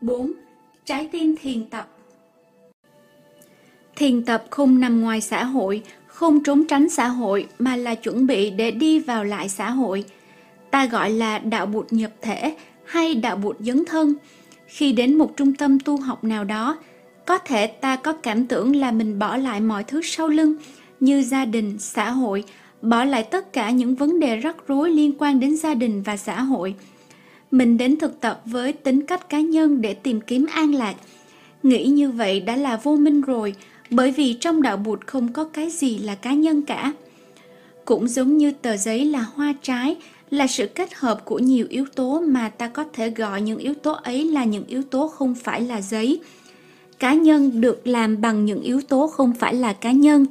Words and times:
4. 0.00 0.32
Trái 0.84 1.08
tim 1.12 1.34
thiền 1.42 1.66
tập 1.66 1.88
Thiền 3.96 4.24
tập 4.24 4.44
không 4.50 4.80
nằm 4.80 5.00
ngoài 5.00 5.20
xã 5.20 5.44
hội, 5.44 5.82
không 6.06 6.42
trốn 6.42 6.64
tránh 6.66 6.88
xã 6.88 7.08
hội 7.08 7.46
mà 7.58 7.76
là 7.76 7.94
chuẩn 7.94 8.26
bị 8.26 8.50
để 8.50 8.70
đi 8.70 8.98
vào 8.98 9.24
lại 9.24 9.48
xã 9.48 9.70
hội. 9.70 10.04
Ta 10.70 10.86
gọi 10.86 11.10
là 11.10 11.38
đạo 11.38 11.66
bụt 11.66 11.86
nhập 11.90 12.10
thể 12.20 12.56
hay 12.84 13.14
đạo 13.14 13.36
bụt 13.36 13.56
dấn 13.60 13.84
thân. 13.84 14.14
Khi 14.66 14.92
đến 14.92 15.18
một 15.18 15.36
trung 15.36 15.54
tâm 15.54 15.78
tu 15.80 15.96
học 15.96 16.24
nào 16.24 16.44
đó, 16.44 16.78
có 17.26 17.38
thể 17.38 17.66
ta 17.66 17.96
có 17.96 18.12
cảm 18.12 18.46
tưởng 18.46 18.76
là 18.76 18.92
mình 18.92 19.18
bỏ 19.18 19.36
lại 19.36 19.60
mọi 19.60 19.84
thứ 19.84 20.00
sau 20.02 20.28
lưng 20.28 20.56
như 21.00 21.22
gia 21.22 21.44
đình, 21.44 21.78
xã 21.78 22.10
hội, 22.10 22.44
bỏ 22.82 23.04
lại 23.04 23.22
tất 23.22 23.52
cả 23.52 23.70
những 23.70 23.94
vấn 23.94 24.20
đề 24.20 24.36
rắc 24.36 24.56
rối 24.68 24.90
liên 24.90 25.12
quan 25.18 25.40
đến 25.40 25.56
gia 25.56 25.74
đình 25.74 26.02
và 26.02 26.16
xã 26.16 26.42
hội. 26.42 26.74
Mình 27.50 27.78
đến 27.78 27.96
thực 27.96 28.20
tập 28.20 28.42
với 28.44 28.72
tính 28.72 29.06
cách 29.06 29.28
cá 29.28 29.40
nhân 29.40 29.80
để 29.80 29.94
tìm 29.94 30.20
kiếm 30.20 30.46
an 30.52 30.74
lạc. 30.74 30.94
Nghĩ 31.62 31.86
như 31.86 32.10
vậy 32.10 32.40
đã 32.40 32.56
là 32.56 32.76
vô 32.76 32.96
minh 32.96 33.20
rồi, 33.20 33.54
bởi 33.90 34.10
vì 34.10 34.34
trong 34.34 34.62
đạo 34.62 34.76
bụt 34.76 35.06
không 35.06 35.32
có 35.32 35.44
cái 35.44 35.70
gì 35.70 35.98
là 35.98 36.14
cá 36.14 36.32
nhân 36.32 36.62
cả. 36.62 36.92
Cũng 37.84 38.08
giống 38.08 38.36
như 38.38 38.50
tờ 38.50 38.76
giấy 38.76 39.04
là 39.04 39.20
hoa 39.34 39.54
trái, 39.62 39.96
là 40.30 40.46
sự 40.46 40.66
kết 40.66 40.94
hợp 40.94 41.24
của 41.24 41.38
nhiều 41.38 41.66
yếu 41.68 41.84
tố 41.94 42.20
mà 42.20 42.48
ta 42.48 42.68
có 42.68 42.84
thể 42.92 43.10
gọi 43.10 43.40
những 43.40 43.58
yếu 43.58 43.74
tố 43.74 43.92
ấy 43.92 44.24
là 44.24 44.44
những 44.44 44.64
yếu 44.66 44.82
tố 44.82 45.08
không 45.08 45.34
phải 45.34 45.60
là 45.60 45.80
giấy. 45.80 46.20
Cá 46.98 47.14
nhân 47.14 47.60
được 47.60 47.86
làm 47.86 48.20
bằng 48.20 48.44
những 48.44 48.62
yếu 48.62 48.80
tố 48.80 49.06
không 49.06 49.32
phải 49.38 49.54
là 49.54 49.72
cá 49.72 49.92
nhân. 49.92 50.26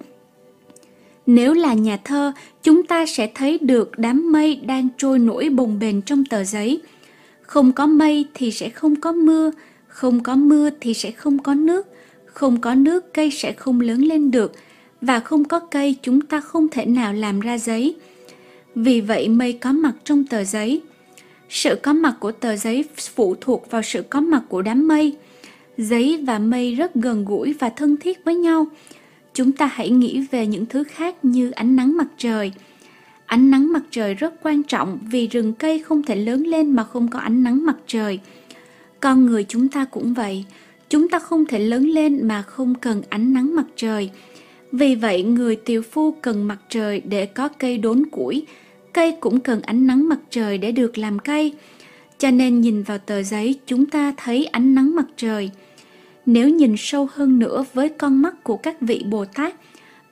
Nếu 1.26 1.54
là 1.54 1.73
nhà 1.73 1.98
thơ, 2.04 2.31
chúng 2.63 2.84
ta 2.84 3.05
sẽ 3.05 3.31
thấy 3.35 3.57
được 3.62 3.91
đám 3.98 4.31
mây 4.31 4.55
đang 4.55 4.88
trôi 4.98 5.20
nổi 5.20 5.49
bồng 5.49 5.79
bềnh 5.79 6.02
trong 6.02 6.26
tờ 6.26 6.43
giấy. 6.43 6.81
Không 7.47 7.71
có 7.71 7.85
mây 7.85 8.25
thì 8.33 8.51
sẽ 8.51 8.69
không 8.69 8.95
có 8.95 9.11
mưa, 9.11 9.51
không 9.87 10.23
có 10.23 10.35
mưa 10.35 10.69
thì 10.81 10.93
sẽ 10.93 11.11
không 11.11 11.39
có 11.39 11.53
nước, 11.53 11.87
không 12.26 12.62
có 12.62 12.76
nước 12.76 13.13
cây 13.13 13.31
sẽ 13.31 13.51
không 13.51 13.81
lớn 13.81 14.01
lên 14.01 14.31
được, 14.31 14.51
và 15.01 15.20
không 15.20 15.43
có 15.43 15.59
cây 15.59 15.95
chúng 16.01 16.21
ta 16.21 16.39
không 16.39 16.67
thể 16.67 16.85
nào 16.85 17.13
làm 17.13 17.39
ra 17.39 17.57
giấy. 17.57 17.95
Vì 18.76 19.01
vậy 19.01 19.29
mây 19.29 19.54
có 19.54 19.71
mặt 19.71 19.93
trong 20.04 20.26
tờ 20.26 20.43
giấy. 20.43 20.81
Sự 21.49 21.76
có 21.84 21.93
mặt 21.93 22.15
của 22.20 22.31
tờ 22.31 22.55
giấy 22.55 22.85
phụ 23.15 23.35
thuộc 23.41 23.71
vào 23.71 23.82
sự 23.82 24.01
có 24.09 24.21
mặt 24.21 24.43
của 24.49 24.61
đám 24.61 24.87
mây. 24.87 25.15
Giấy 25.77 26.23
và 26.27 26.39
mây 26.39 26.76
rất 26.76 26.95
gần 26.95 27.26
gũi 27.26 27.54
và 27.54 27.70
thân 27.70 27.98
thiết 27.98 28.26
với 28.26 28.35
nhau. 28.35 28.67
Chúng 29.34 29.51
ta 29.51 29.65
hãy 29.65 29.89
nghĩ 29.89 30.26
về 30.32 30.48
những 30.48 30.65
thứ 30.65 30.84
khác 30.84 31.15
như 31.26 31.51
ánh 31.51 31.76
nắng 31.76 31.98
mặt 31.98 32.07
trời. 32.17 32.51
Ánh 33.27 33.51
nắng 33.51 33.73
mặt 33.73 33.83
trời 33.91 34.13
rất 34.13 34.33
quan 34.43 34.63
trọng 34.63 34.99
vì 35.11 35.27
rừng 35.27 35.53
cây 35.53 35.79
không 35.79 36.03
thể 36.03 36.15
lớn 36.15 36.43
lên 36.43 36.71
mà 36.71 36.83
không 36.83 37.07
có 37.07 37.20
ánh 37.20 37.43
nắng 37.43 37.65
mặt 37.65 37.75
trời. 37.87 38.20
Con 38.99 39.25
người 39.25 39.45
chúng 39.47 39.67
ta 39.67 39.85
cũng 39.85 40.13
vậy, 40.13 40.45
chúng 40.89 41.09
ta 41.09 41.20
không 41.20 41.45
thể 41.45 41.59
lớn 41.59 41.89
lên 41.89 42.27
mà 42.27 42.41
không 42.41 42.75
cần 42.75 43.01
ánh 43.09 43.33
nắng 43.33 43.55
mặt 43.55 43.65
trời. 43.75 44.09
Vì 44.71 44.95
vậy 44.95 45.23
người 45.23 45.55
tiều 45.55 45.81
phu 45.81 46.11
cần 46.11 46.48
mặt 46.48 46.57
trời 46.70 47.01
để 47.01 47.25
có 47.25 47.48
cây 47.48 47.77
đốn 47.77 48.05
củi, 48.11 48.45
cây 48.93 49.15
cũng 49.20 49.39
cần 49.39 49.61
ánh 49.61 49.87
nắng 49.87 50.09
mặt 50.09 50.20
trời 50.29 50.57
để 50.57 50.71
được 50.71 50.98
làm 50.98 51.20
cây. 51.20 51.53
Cho 52.17 52.31
nên 52.31 52.61
nhìn 52.61 52.83
vào 52.83 52.98
tờ 52.98 53.23
giấy 53.23 53.59
chúng 53.65 53.85
ta 53.85 54.13
thấy 54.17 54.45
ánh 54.45 54.75
nắng 54.75 54.95
mặt 54.95 55.05
trời. 55.17 55.51
Nếu 56.25 56.49
nhìn 56.49 56.75
sâu 56.77 57.07
hơn 57.13 57.39
nữa 57.39 57.65
với 57.73 57.89
con 57.89 58.21
mắt 58.21 58.43
của 58.43 58.57
các 58.57 58.81
vị 58.81 59.03
Bồ 59.09 59.25
Tát, 59.25 59.55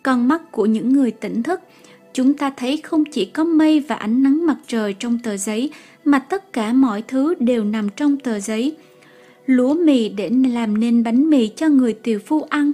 con 0.04 0.28
mắt 0.28 0.52
của 0.52 0.66
những 0.66 0.94
người 0.94 1.12
tỉnh 1.12 1.44
thức, 1.44 1.60
chúng 2.16 2.34
ta 2.34 2.50
thấy 2.50 2.78
không 2.78 3.06
chỉ 3.06 3.26
có 3.26 3.44
mây 3.44 3.80
và 3.80 3.96
ánh 3.96 4.24
nắng 4.24 4.46
mặt 4.46 4.58
trời 4.68 4.94
trong 4.94 5.20
tờ 5.20 5.38
giấy 5.38 5.70
mà 6.06 6.20
tất 6.20 6.54
cả 6.54 6.74
mọi 6.74 7.02
thứ 7.02 7.36
đều 7.40 7.64
nằm 7.64 7.90
trong 7.90 8.18
tờ 8.18 8.40
giấy. 8.40 8.76
Lúa 9.46 9.74
mì 9.74 10.10
để 10.10 10.30
làm 10.30 10.80
nên 10.80 11.04
bánh 11.04 11.30
mì 11.30 11.48
cho 11.48 11.68
người 11.68 11.94
tiều 11.94 12.20
phu 12.20 12.42
ăn, 12.42 12.72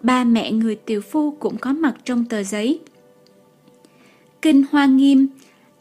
ba 0.00 0.24
mẹ 0.24 0.52
người 0.52 0.76
tiều 0.76 1.00
phu 1.00 1.30
cũng 1.30 1.56
có 1.56 1.72
mặt 1.72 1.94
trong 2.04 2.24
tờ 2.24 2.42
giấy. 2.42 2.78
Kinh 4.42 4.64
Hoa 4.70 4.86
Nghiêm 4.86 5.28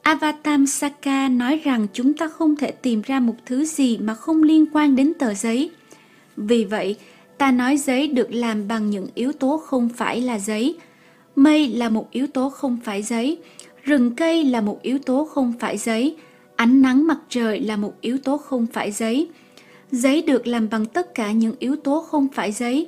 Avatamsaka 0.01 1.29
nói 1.29 1.61
rằng 1.63 1.87
chúng 1.93 2.13
ta 2.13 2.27
không 2.27 2.55
thể 2.55 2.71
tìm 2.71 3.01
ra 3.01 3.19
một 3.19 3.35
thứ 3.45 3.65
gì 3.65 3.97
mà 3.97 4.13
không 4.13 4.43
liên 4.43 4.65
quan 4.73 4.95
đến 4.95 5.13
tờ 5.19 5.33
giấy. 5.33 5.69
Vì 6.37 6.65
vậy, 6.65 6.95
ta 7.37 7.51
nói 7.51 7.77
giấy 7.77 8.07
được 8.07 8.33
làm 8.33 8.67
bằng 8.67 8.89
những 8.89 9.07
yếu 9.15 9.31
tố 9.31 9.57
không 9.57 9.89
phải 9.89 10.21
là 10.21 10.39
giấy. 10.39 10.75
Mây 11.37 11.67
là 11.67 11.89
một 11.89 12.11
yếu 12.11 12.27
tố 12.27 12.49
không 12.49 12.77
phải 12.83 13.03
giấy, 13.03 13.37
rừng 13.83 14.15
cây 14.15 14.43
là 14.43 14.61
một 14.61 14.81
yếu 14.81 14.99
tố 14.99 15.25
không 15.25 15.53
phải 15.59 15.77
giấy, 15.77 16.15
ánh 16.55 16.81
nắng 16.81 17.07
mặt 17.07 17.17
trời 17.29 17.59
là 17.59 17.77
một 17.77 17.93
yếu 18.01 18.17
tố 18.17 18.37
không 18.37 18.65
phải 18.73 18.91
giấy. 18.91 19.27
Giấy 19.91 20.21
được 20.21 20.47
làm 20.47 20.69
bằng 20.69 20.85
tất 20.85 21.15
cả 21.15 21.31
những 21.31 21.55
yếu 21.59 21.75
tố 21.75 22.01
không 22.01 22.27
phải 22.33 22.51
giấy. 22.51 22.87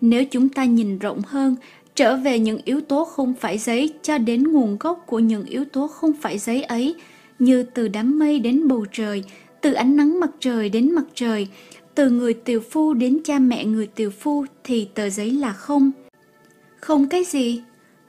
Nếu 0.00 0.24
chúng 0.24 0.48
ta 0.48 0.64
nhìn 0.64 0.98
rộng 0.98 1.22
hơn, 1.26 1.56
trở 1.94 2.16
về 2.16 2.38
những 2.38 2.60
yếu 2.64 2.80
tố 2.80 3.04
không 3.04 3.34
phải 3.40 3.58
giấy 3.58 3.94
cho 4.02 4.18
đến 4.18 4.52
nguồn 4.52 4.76
gốc 4.80 5.04
của 5.06 5.18
những 5.18 5.44
yếu 5.44 5.64
tố 5.64 5.86
không 5.86 6.12
phải 6.20 6.38
giấy 6.38 6.62
ấy, 6.62 6.94
như 7.38 7.62
từ 7.62 7.88
đám 7.88 8.18
mây 8.18 8.38
đến 8.38 8.68
bầu 8.68 8.84
trời, 8.92 9.24
từ 9.60 9.72
ánh 9.72 9.96
nắng 9.96 10.20
mặt 10.20 10.30
trời 10.40 10.68
đến 10.68 10.94
mặt 10.94 11.04
trời, 11.14 11.48
từ 11.94 12.10
người 12.10 12.34
tiều 12.34 12.60
phu 12.60 12.94
đến 12.94 13.18
cha 13.24 13.38
mẹ 13.38 13.64
người 13.64 13.86
tiều 13.86 14.10
phu 14.10 14.44
thì 14.64 14.88
tờ 14.94 15.10
giấy 15.10 15.30
là 15.30 15.52
không. 15.52 15.90
Không 16.80 17.08
cái 17.08 17.24
gì? 17.24 17.62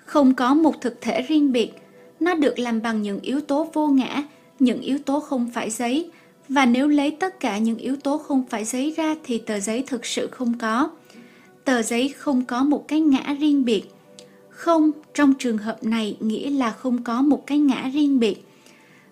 Không 0.10 0.36
có 0.36 0.54
một 0.54 0.82
thực 0.82 1.02
thể 1.02 1.22
riêng 1.22 1.52
biệt. 1.52 1.72
Nó 2.20 2.34
được 2.34 2.60
làm 2.60 2.82
bằng 2.82 3.02
những 3.02 3.20
yếu 3.20 3.42
tố 3.42 3.70
vô 3.74 3.88
ngã, 3.88 4.24
những 4.60 4.82
yếu 4.82 5.00
tố 5.00 5.20
không 5.20 5.50
phải 5.54 5.70
giấy. 5.70 6.12
Và 6.48 6.66
nếu 6.66 6.88
lấy 6.88 7.12
tất 7.12 7.40
cả 7.40 7.58
những 7.58 7.78
yếu 7.78 7.96
tố 7.96 8.18
không 8.18 8.44
phải 8.50 8.66
giấy 8.66 8.94
ra 8.98 9.16
thì 9.24 9.38
tờ 9.38 9.60
giấy 9.60 9.84
thực 9.88 10.06
sự 10.06 10.28
không 10.32 10.58
có. 10.58 10.90
Tờ 11.66 11.82
giấy 11.82 12.14
không 12.18 12.46
có 12.46 12.64
một 12.64 12.88
cái 12.88 13.00
ngã 13.02 13.36
riêng 13.40 13.66
biệt. 13.66 13.84
Không, 14.50 14.92
trong 15.14 15.34
trường 15.40 15.58
hợp 15.58 15.84
này 15.84 16.18
nghĩa 16.20 16.50
là 16.50 16.72
không 16.72 17.04
có 17.04 17.22
một 17.22 17.48
cái 17.48 17.60
ngã 17.60 17.90
riêng 17.94 18.20
biệt. 18.20 18.46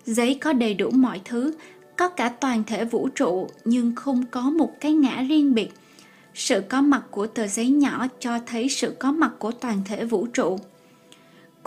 Giấy 0.04 0.34
có 0.34 0.52
đầy 0.52 0.74
đủ 0.74 0.90
mọi 0.90 1.20
thứ, 1.24 1.54
có 1.96 2.08
cả 2.08 2.28
toàn 2.28 2.64
thể 2.66 2.84
vũ 2.84 3.08
trụ 3.08 3.48
nhưng 3.64 3.94
không 3.96 4.24
có 4.30 4.40
một 4.40 4.70
cái 4.80 4.92
ngã 4.92 5.22
riêng 5.28 5.54
biệt. 5.54 5.68
Sự 6.34 6.62
có 6.68 6.82
mặt 6.82 7.02
của 7.10 7.26
tờ 7.26 7.46
giấy 7.46 7.68
nhỏ 7.68 8.06
cho 8.20 8.38
thấy 8.46 8.68
sự 8.68 8.94
có 8.98 9.12
mặt 9.12 9.32
của 9.38 9.52
toàn 9.52 9.82
thể 9.84 10.04
vũ 10.04 10.26
trụ. 10.26 10.58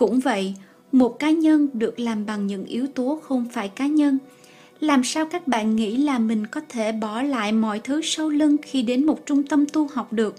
Cũng 0.01 0.19
vậy, 0.19 0.53
một 0.91 1.19
cá 1.19 1.31
nhân 1.31 1.67
được 1.73 1.99
làm 1.99 2.25
bằng 2.25 2.47
những 2.47 2.65
yếu 2.65 2.87
tố 2.87 3.19
không 3.23 3.45
phải 3.51 3.69
cá 3.69 3.87
nhân. 3.87 4.17
Làm 4.79 5.03
sao 5.03 5.25
các 5.25 5.47
bạn 5.47 5.75
nghĩ 5.75 5.97
là 5.97 6.19
mình 6.19 6.47
có 6.47 6.61
thể 6.69 6.91
bỏ 6.91 7.21
lại 7.21 7.51
mọi 7.51 7.79
thứ 7.79 8.01
sau 8.03 8.29
lưng 8.29 8.57
khi 8.61 8.81
đến 8.81 9.05
một 9.05 9.25
trung 9.25 9.43
tâm 9.43 9.65
tu 9.73 9.87
học 9.93 10.13
được? 10.13 10.35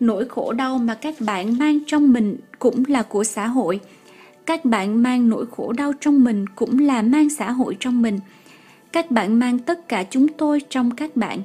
Nỗi 0.00 0.28
khổ 0.28 0.52
đau 0.52 0.78
mà 0.78 0.94
các 0.94 1.14
bạn 1.20 1.58
mang 1.58 1.78
trong 1.86 2.12
mình 2.12 2.36
cũng 2.58 2.82
là 2.88 3.02
của 3.02 3.24
xã 3.24 3.46
hội. 3.46 3.80
Các 4.46 4.64
bạn 4.64 5.02
mang 5.02 5.28
nỗi 5.28 5.46
khổ 5.50 5.72
đau 5.72 5.92
trong 6.00 6.24
mình 6.24 6.46
cũng 6.46 6.78
là 6.78 7.02
mang 7.02 7.30
xã 7.30 7.50
hội 7.50 7.76
trong 7.80 8.02
mình 8.02 8.20
các 8.92 9.10
bạn 9.10 9.38
mang 9.38 9.58
tất 9.58 9.88
cả 9.88 10.04
chúng 10.10 10.28
tôi 10.28 10.60
trong 10.68 10.90
các 10.90 11.16
bạn 11.16 11.38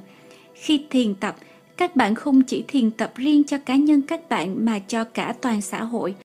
khi 0.54 0.86
thiền 0.90 1.16
tập 1.16 1.36
các 1.78 1.96
bạn 1.96 2.16
không 2.16 2.42
chỉ 2.42 2.64
thiền 2.68 2.92
tập 2.92 3.12
riêng 3.16 3.44
cho 3.44 3.58
cá 3.58 3.76
nhân 3.76 4.02
các 4.02 4.30
bạn 4.30 4.66
mà 4.66 4.80
cho 4.80 5.04
cả 5.04 5.36
toàn 5.42 5.62
xã 5.62 5.84
hội 5.84 6.16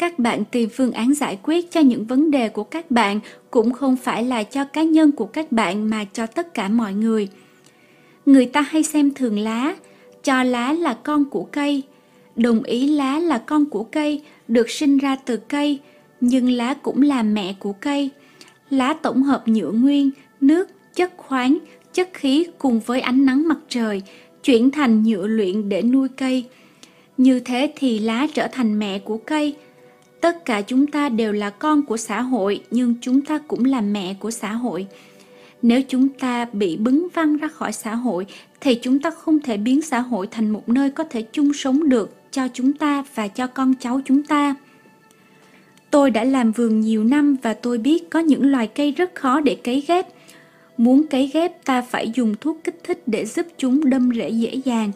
các 0.00 0.18
bạn 0.18 0.44
tìm 0.44 0.68
phương 0.72 0.92
án 0.92 1.14
giải 1.14 1.38
quyết 1.42 1.70
cho 1.70 1.80
những 1.80 2.04
vấn 2.04 2.30
đề 2.30 2.48
của 2.48 2.64
các 2.64 2.90
bạn 2.90 3.20
cũng 3.50 3.72
không 3.72 3.96
phải 3.96 4.24
là 4.24 4.42
cho 4.42 4.64
cá 4.64 4.82
nhân 4.82 5.12
của 5.12 5.26
các 5.26 5.52
bạn 5.52 5.90
mà 5.90 6.04
cho 6.12 6.26
tất 6.26 6.54
cả 6.54 6.68
mọi 6.68 6.94
người 6.94 7.28
người 8.26 8.46
ta 8.46 8.60
hay 8.60 8.82
xem 8.82 9.14
thường 9.14 9.38
lá 9.38 9.74
cho 10.22 10.42
lá 10.42 10.72
là 10.72 10.94
con 10.94 11.24
của 11.24 11.44
cây 11.44 11.82
đồng 12.36 12.62
ý 12.62 12.86
lá 12.86 13.18
là 13.18 13.38
con 13.38 13.66
của 13.66 13.84
cây 13.84 14.22
được 14.48 14.70
sinh 14.70 14.98
ra 14.98 15.16
từ 15.16 15.36
cây 15.36 15.78
nhưng 16.20 16.50
lá 16.50 16.74
cũng 16.74 17.02
là 17.02 17.22
mẹ 17.22 17.54
của 17.58 17.72
cây 17.72 18.10
lá 18.70 18.94
tổng 19.02 19.22
hợp 19.22 19.48
nhựa 19.48 19.70
nguyên 19.70 20.10
nước, 20.40 20.68
chất 20.94 21.12
khoáng, 21.16 21.58
chất 21.92 22.10
khí 22.14 22.46
cùng 22.58 22.80
với 22.80 23.00
ánh 23.00 23.26
nắng 23.26 23.48
mặt 23.48 23.58
trời 23.68 24.02
chuyển 24.42 24.70
thành 24.70 25.02
nhựa 25.02 25.26
luyện 25.26 25.68
để 25.68 25.82
nuôi 25.82 26.08
cây. 26.16 26.44
Như 27.16 27.40
thế 27.40 27.72
thì 27.76 27.98
lá 27.98 28.26
trở 28.34 28.48
thành 28.52 28.78
mẹ 28.78 28.98
của 28.98 29.16
cây. 29.16 29.54
Tất 30.20 30.44
cả 30.44 30.62
chúng 30.62 30.86
ta 30.86 31.08
đều 31.08 31.32
là 31.32 31.50
con 31.50 31.82
của 31.82 31.96
xã 31.96 32.20
hội, 32.20 32.62
nhưng 32.70 32.94
chúng 33.00 33.20
ta 33.20 33.38
cũng 33.48 33.64
là 33.64 33.80
mẹ 33.80 34.14
của 34.20 34.30
xã 34.30 34.52
hội. 34.52 34.86
Nếu 35.62 35.82
chúng 35.88 36.08
ta 36.08 36.46
bị 36.52 36.76
bứng 36.76 37.08
văng 37.14 37.36
ra 37.36 37.48
khỏi 37.48 37.72
xã 37.72 37.94
hội, 37.94 38.26
thì 38.60 38.74
chúng 38.74 38.98
ta 38.98 39.10
không 39.10 39.40
thể 39.40 39.56
biến 39.56 39.82
xã 39.82 40.00
hội 40.00 40.26
thành 40.30 40.50
một 40.50 40.68
nơi 40.68 40.90
có 40.90 41.04
thể 41.04 41.22
chung 41.22 41.52
sống 41.52 41.88
được 41.88 42.32
cho 42.32 42.48
chúng 42.52 42.72
ta 42.72 43.04
và 43.14 43.28
cho 43.28 43.46
con 43.46 43.74
cháu 43.80 44.00
chúng 44.04 44.22
ta. 44.22 44.54
Tôi 45.90 46.10
đã 46.10 46.24
làm 46.24 46.52
vườn 46.52 46.80
nhiều 46.80 47.04
năm 47.04 47.36
và 47.42 47.54
tôi 47.54 47.78
biết 47.78 48.10
có 48.10 48.18
những 48.18 48.50
loài 48.50 48.66
cây 48.66 48.92
rất 48.92 49.14
khó 49.14 49.40
để 49.40 49.54
cấy 49.54 49.84
ghép 49.88 50.06
Muốn 50.80 51.06
cấy 51.06 51.30
ghép, 51.34 51.64
ta 51.64 51.82
phải 51.82 52.10
dùng 52.14 52.34
thuốc 52.40 52.58
kích 52.64 52.80
thích 52.84 53.02
để 53.06 53.26
giúp 53.26 53.46
chúng 53.58 53.90
đâm 53.90 54.10
rễ 54.16 54.28
dễ 54.28 54.54
dàng. 54.64 54.92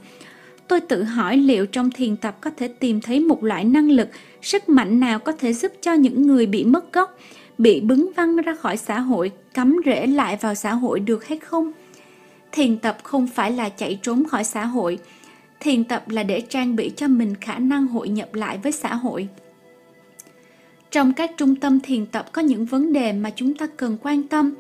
Tôi 0.69 0.81
tự 0.81 1.02
hỏi 1.02 1.37
liệu 1.37 1.66
trong 1.66 1.90
thiền 1.90 2.16
tập 2.16 2.37
có 2.40 2.50
thể 2.56 2.69
tìm 2.69 3.00
thấy 3.00 3.20
một 3.20 3.44
loại 3.44 3.64
năng 3.64 3.90
lực, 3.90 4.08
sức 4.43 4.69
mạnh 4.69 5.00
nào 5.00 5.19
có 5.19 5.32
thể 5.32 5.52
giúp 5.52 5.72
cho 5.81 5.93
những 5.93 6.22
người 6.22 6.46
bị 6.46 6.64
mất 6.64 6.93
gốc, 6.93 7.19
bị 7.58 7.81
bứng 7.81 8.11
văng 8.16 8.37
ra 8.37 8.55
khỏi 8.55 8.76
xã 8.76 9.00
hội, 9.00 9.32
cắm 9.55 9.76
rễ 9.84 10.06
lại 10.06 10.37
vào 10.40 10.55
xã 10.55 10.72
hội 10.75 11.00
được 11.00 11.28
hay 11.28 11.38
không? 11.38 11.72
Thiền 12.52 12.78
tập 12.78 12.99
không 13.02 13.26
phải 13.26 13.52
là 13.52 13.69
chạy 13.69 13.99
trốn 14.02 14.25
khỏi 14.25 14.44
xã 14.44 14.64
hội. 14.64 14.99
Thiền 15.61 15.84
tập 15.84 16.08
là 16.08 16.22
để 16.22 16.40
trang 16.40 16.76
bị 16.76 16.93
cho 16.96 17.08
mình 17.08 17.34
khả 17.40 17.58
năng 17.58 17.87
hội 17.87 18.08
nhập 18.08 18.34
lại 18.34 18.58
với 18.62 18.72
xã 18.72 18.94
hội. 18.94 19.28
Trong 20.90 21.12
các 21.12 21.31
trung 21.37 21.56
tâm 21.56 21.81
thiền 21.81 22.06
tập 22.06 22.26
có 22.32 22.43
những 22.43 22.64
vấn 22.64 22.93
đề 22.93 23.12
mà 23.12 23.31
chúng 23.37 23.55
ta 23.55 23.67
cần 23.76 23.99
quan 24.02 24.22
tâm. 24.22 24.55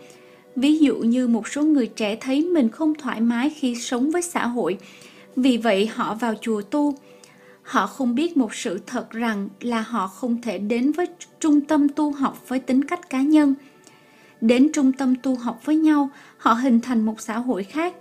Ví 0.56 0.78
dụ 0.78 0.96
như 0.96 1.28
một 1.28 1.48
số 1.48 1.62
người 1.62 1.86
trẻ 1.86 2.16
thấy 2.16 2.42
mình 2.44 2.68
không 2.68 2.94
thoải 2.94 3.20
mái 3.20 3.50
khi 3.50 3.74
sống 3.74 4.10
với 4.10 4.22
xã 4.22 4.46
hội, 4.46 4.78
vì 5.36 5.56
vậy 5.56 5.86
họ 5.86 6.14
vào 6.14 6.34
chùa 6.40 6.62
tu. 6.62 6.94
Họ 7.62 7.86
không 7.86 8.14
biết 8.14 8.36
một 8.36 8.54
sự 8.54 8.80
thật 8.86 9.10
rằng 9.10 9.48
là 9.60 9.80
họ 9.80 10.06
không 10.06 10.42
thể 10.42 10.58
đến 10.58 10.92
với 10.92 11.06
trung 11.40 11.60
tâm 11.60 11.88
tu 11.88 12.12
học 12.12 12.48
với 12.48 12.58
tính 12.58 12.84
cách 12.84 13.10
cá 13.10 13.22
nhân. 13.22 13.54
Đến 14.40 14.72
trung 14.72 14.92
tâm 14.92 15.14
tu 15.22 15.34
học 15.36 15.60
với 15.64 15.76
nhau, 15.76 16.10
họ 16.36 16.52
hình 16.52 16.80
thành 16.80 17.04
một 17.04 17.20
xã 17.20 17.38
hội 17.38 17.64
khác. 17.64 17.94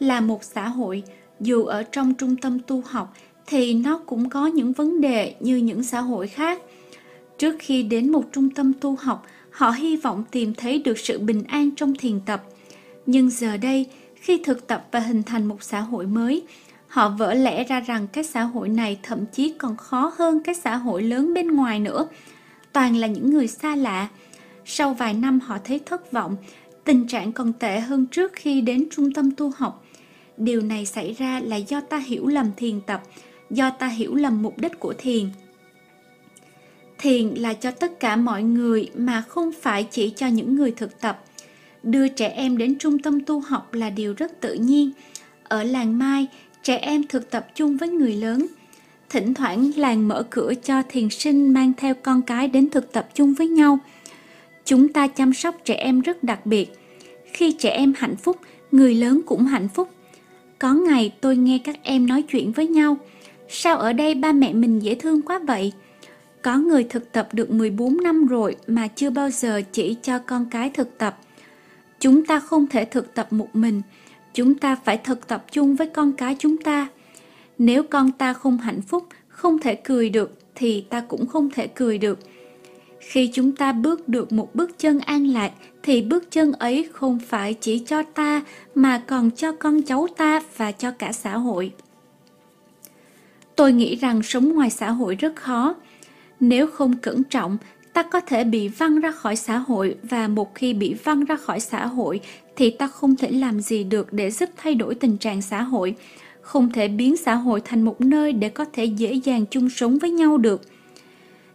Là 0.00 0.20
một 0.20 0.44
xã 0.44 0.68
hội, 0.68 1.02
dù 1.40 1.64
ở 1.64 1.82
trong 1.82 2.14
trung 2.14 2.36
tâm 2.36 2.58
tu 2.66 2.82
học 2.86 3.14
thì 3.46 3.74
nó 3.74 3.98
cũng 4.06 4.28
có 4.28 4.46
những 4.46 4.72
vấn 4.72 5.00
đề 5.00 5.34
như 5.40 5.56
những 5.56 5.82
xã 5.82 6.00
hội 6.00 6.28
khác 6.28 6.62
Trước 7.38 7.56
khi 7.58 7.82
đến 7.82 8.12
một 8.12 8.24
trung 8.32 8.50
tâm 8.50 8.72
tu 8.80 8.96
học, 8.96 9.26
họ 9.50 9.70
hy 9.70 9.96
vọng 9.96 10.24
tìm 10.30 10.54
thấy 10.54 10.78
được 10.78 10.98
sự 10.98 11.18
bình 11.18 11.42
an 11.48 11.70
trong 11.76 11.94
thiền 11.94 12.20
tập. 12.20 12.42
Nhưng 13.06 13.30
giờ 13.30 13.56
đây, 13.56 13.86
khi 14.28 14.40
thực 14.44 14.66
tập 14.66 14.86
và 14.92 15.00
hình 15.00 15.22
thành 15.22 15.44
một 15.44 15.62
xã 15.62 15.80
hội 15.80 16.06
mới, 16.06 16.42
họ 16.88 17.08
vỡ 17.08 17.34
lẽ 17.34 17.64
ra 17.64 17.80
rằng 17.80 18.06
cái 18.12 18.24
xã 18.24 18.42
hội 18.42 18.68
này 18.68 18.98
thậm 19.02 19.26
chí 19.32 19.54
còn 19.58 19.76
khó 19.76 20.12
hơn 20.18 20.42
cái 20.42 20.54
xã 20.54 20.76
hội 20.76 21.02
lớn 21.02 21.34
bên 21.34 21.56
ngoài 21.56 21.80
nữa. 21.80 22.08
Toàn 22.72 22.96
là 22.96 23.06
những 23.06 23.30
người 23.30 23.46
xa 23.46 23.76
lạ. 23.76 24.08
Sau 24.64 24.94
vài 24.94 25.14
năm 25.14 25.40
họ 25.40 25.58
thấy 25.64 25.80
thất 25.86 26.12
vọng, 26.12 26.36
tình 26.84 27.08
trạng 27.08 27.32
còn 27.32 27.52
tệ 27.52 27.80
hơn 27.80 28.06
trước 28.06 28.32
khi 28.34 28.60
đến 28.60 28.88
trung 28.90 29.12
tâm 29.12 29.30
tu 29.30 29.52
học. 29.56 29.84
Điều 30.36 30.60
này 30.60 30.86
xảy 30.86 31.12
ra 31.12 31.40
là 31.44 31.56
do 31.56 31.80
ta 31.80 31.98
hiểu 31.98 32.26
lầm 32.26 32.50
thiền 32.56 32.80
tập, 32.80 33.02
do 33.50 33.70
ta 33.70 33.86
hiểu 33.86 34.14
lầm 34.14 34.42
mục 34.42 34.58
đích 34.58 34.80
của 34.80 34.94
thiền 34.98 35.28
thiền 36.98 37.34
là 37.34 37.54
cho 37.54 37.70
tất 37.70 38.00
cả 38.00 38.16
mọi 38.16 38.42
người 38.42 38.90
mà 38.94 39.22
không 39.28 39.50
phải 39.62 39.84
chỉ 39.90 40.10
cho 40.10 40.26
những 40.26 40.54
người 40.54 40.70
thực 40.70 41.00
tập 41.00 41.24
đưa 41.82 42.08
trẻ 42.08 42.28
em 42.28 42.58
đến 42.58 42.78
trung 42.78 42.98
tâm 42.98 43.20
tu 43.20 43.40
học 43.40 43.74
là 43.74 43.90
điều 43.90 44.14
rất 44.14 44.40
tự 44.40 44.54
nhiên. 44.54 44.90
Ở 45.42 45.62
làng 45.62 45.98
mai, 45.98 46.26
trẻ 46.62 46.76
em 46.76 47.06
thực 47.06 47.30
tập 47.30 47.46
chung 47.54 47.76
với 47.76 47.88
người 47.88 48.12
lớn. 48.12 48.46
Thỉnh 49.10 49.34
thoảng, 49.34 49.70
làng 49.76 50.08
mở 50.08 50.22
cửa 50.30 50.52
cho 50.64 50.82
thiền 50.88 51.10
sinh 51.10 51.52
mang 51.52 51.72
theo 51.76 51.94
con 51.94 52.22
cái 52.22 52.48
đến 52.48 52.70
thực 52.70 52.92
tập 52.92 53.08
chung 53.14 53.34
với 53.34 53.48
nhau. 53.48 53.78
Chúng 54.64 54.92
ta 54.92 55.06
chăm 55.06 55.32
sóc 55.32 55.56
trẻ 55.64 55.74
em 55.74 56.00
rất 56.00 56.24
đặc 56.24 56.46
biệt. 56.46 56.72
Khi 57.32 57.52
trẻ 57.52 57.70
em 57.70 57.92
hạnh 57.96 58.16
phúc, 58.16 58.36
người 58.72 58.94
lớn 58.94 59.20
cũng 59.26 59.44
hạnh 59.44 59.68
phúc. 59.68 59.88
Có 60.58 60.74
ngày 60.74 61.12
tôi 61.20 61.36
nghe 61.36 61.58
các 61.64 61.76
em 61.82 62.06
nói 62.06 62.22
chuyện 62.22 62.52
với 62.52 62.66
nhau, 62.66 62.96
sao 63.48 63.76
ở 63.76 63.92
đây 63.92 64.14
ba 64.14 64.32
mẹ 64.32 64.52
mình 64.52 64.78
dễ 64.78 64.94
thương 64.94 65.22
quá 65.22 65.40
vậy? 65.46 65.72
Có 66.42 66.58
người 66.58 66.84
thực 66.84 67.12
tập 67.12 67.28
được 67.32 67.50
14 67.50 67.96
năm 67.96 68.26
rồi 68.26 68.56
mà 68.66 68.88
chưa 68.88 69.10
bao 69.10 69.30
giờ 69.30 69.62
chỉ 69.72 69.96
cho 70.02 70.18
con 70.18 70.46
cái 70.50 70.70
thực 70.70 70.98
tập. 70.98 71.18
Chúng 72.00 72.24
ta 72.24 72.40
không 72.40 72.66
thể 72.66 72.84
thực 72.84 73.14
tập 73.14 73.32
một 73.32 73.48
mình, 73.52 73.82
chúng 74.34 74.54
ta 74.54 74.76
phải 74.84 74.96
thực 74.96 75.28
tập 75.28 75.44
chung 75.50 75.76
với 75.76 75.86
con 75.86 76.12
cái 76.12 76.36
chúng 76.38 76.56
ta. 76.56 76.88
Nếu 77.58 77.82
con 77.82 78.12
ta 78.12 78.32
không 78.32 78.58
hạnh 78.58 78.82
phúc, 78.82 79.06
không 79.28 79.58
thể 79.58 79.74
cười 79.74 80.10
được 80.10 80.38
thì 80.54 80.80
ta 80.80 81.00
cũng 81.00 81.26
không 81.26 81.50
thể 81.50 81.66
cười 81.66 81.98
được. 81.98 82.18
Khi 83.00 83.30
chúng 83.32 83.52
ta 83.52 83.72
bước 83.72 84.08
được 84.08 84.32
một 84.32 84.54
bước 84.54 84.78
chân 84.78 84.98
an 84.98 85.26
lạc 85.26 85.52
thì 85.82 86.02
bước 86.02 86.30
chân 86.30 86.52
ấy 86.52 86.88
không 86.92 87.18
phải 87.18 87.54
chỉ 87.54 87.78
cho 87.78 88.02
ta 88.02 88.42
mà 88.74 89.02
còn 89.06 89.30
cho 89.30 89.52
con 89.52 89.82
cháu 89.82 90.06
ta 90.16 90.40
và 90.56 90.72
cho 90.72 90.90
cả 90.90 91.12
xã 91.12 91.36
hội. 91.36 91.72
Tôi 93.56 93.72
nghĩ 93.72 93.96
rằng 93.96 94.22
sống 94.22 94.54
ngoài 94.54 94.70
xã 94.70 94.90
hội 94.90 95.14
rất 95.14 95.36
khó 95.36 95.74
nếu 96.40 96.66
không 96.66 96.96
cẩn 96.96 97.24
trọng, 97.24 97.58
ta 97.98 98.02
có 98.02 98.20
thể 98.20 98.44
bị 98.44 98.68
văng 98.68 99.00
ra 99.00 99.12
khỏi 99.12 99.36
xã 99.36 99.58
hội 99.58 99.96
và 100.02 100.28
một 100.28 100.54
khi 100.54 100.74
bị 100.74 100.94
văng 100.94 101.24
ra 101.24 101.36
khỏi 101.36 101.60
xã 101.60 101.86
hội 101.86 102.20
thì 102.56 102.70
ta 102.70 102.88
không 102.88 103.16
thể 103.16 103.30
làm 103.30 103.60
gì 103.60 103.84
được 103.84 104.12
để 104.12 104.30
giúp 104.30 104.50
thay 104.56 104.74
đổi 104.74 104.94
tình 104.94 105.16
trạng 105.18 105.42
xã 105.42 105.62
hội, 105.62 105.94
không 106.40 106.72
thể 106.72 106.88
biến 106.88 107.16
xã 107.16 107.34
hội 107.34 107.60
thành 107.64 107.82
một 107.82 108.00
nơi 108.00 108.32
để 108.32 108.48
có 108.48 108.64
thể 108.72 108.84
dễ 108.84 109.12
dàng 109.12 109.46
chung 109.50 109.70
sống 109.70 109.98
với 109.98 110.10
nhau 110.10 110.38
được. 110.38 110.62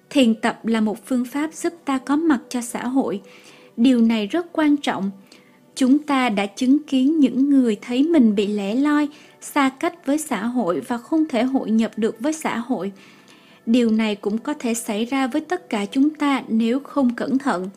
Thiền 0.09 0.35
tập 0.35 0.65
là 0.65 0.81
một 0.81 1.05
phương 1.05 1.25
pháp 1.25 1.53
giúp 1.53 1.73
ta 1.85 1.97
có 1.97 2.15
mặt 2.15 2.39
cho 2.49 2.61
xã 2.61 2.87
hội. 2.87 3.21
Điều 3.77 4.01
này 4.01 4.27
rất 4.27 4.47
quan 4.51 4.77
trọng. 4.77 5.11
Chúng 5.75 5.99
ta 5.99 6.29
đã 6.29 6.45
chứng 6.45 6.83
kiến 6.83 7.19
những 7.19 7.49
người 7.49 7.77
thấy 7.81 8.03
mình 8.03 8.35
bị 8.35 8.47
lẻ 8.47 8.75
loi, 8.75 9.07
xa 9.41 9.69
cách 9.69 10.05
với 10.05 10.17
xã 10.17 10.45
hội 10.45 10.79
và 10.79 10.97
không 10.97 11.25
thể 11.27 11.43
hội 11.43 11.71
nhập 11.71 11.91
được 11.97 12.19
với 12.19 12.33
xã 12.33 12.57
hội 12.57 12.91
điều 13.65 13.91
này 13.91 14.15
cũng 14.15 14.37
có 14.37 14.53
thể 14.53 14.73
xảy 14.73 15.05
ra 15.05 15.27
với 15.27 15.41
tất 15.41 15.69
cả 15.69 15.85
chúng 15.85 16.09
ta 16.09 16.43
nếu 16.47 16.79
không 16.79 17.15
cẩn 17.15 17.37
thận. 17.37 17.69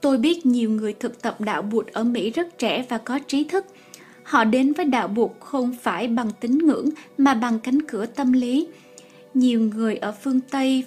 Tôi 0.00 0.18
biết 0.18 0.46
nhiều 0.46 0.70
người 0.70 0.92
thực 0.92 1.22
tập 1.22 1.40
đạo 1.40 1.62
bụt 1.62 1.86
ở 1.86 2.04
mỹ 2.04 2.30
rất 2.30 2.58
trẻ 2.58 2.84
và 2.88 2.98
có 2.98 3.18
trí 3.26 3.44
thức. 3.44 3.66
Họ 4.22 4.44
đến 4.44 4.72
với 4.72 4.84
đạo 4.86 5.08
bụt 5.08 5.30
không 5.40 5.74
phải 5.82 6.08
bằng 6.08 6.30
tín 6.40 6.58
ngưỡng, 6.58 6.90
mà 7.18 7.34
bằng 7.34 7.58
cánh 7.58 7.82
cửa 7.82 8.06
tâm 8.06 8.32
lý. 8.32 8.68
Nhiều 9.34 9.60
người 9.60 9.96
ở 9.96 10.12
phương 10.12 10.40
tây 10.40 10.84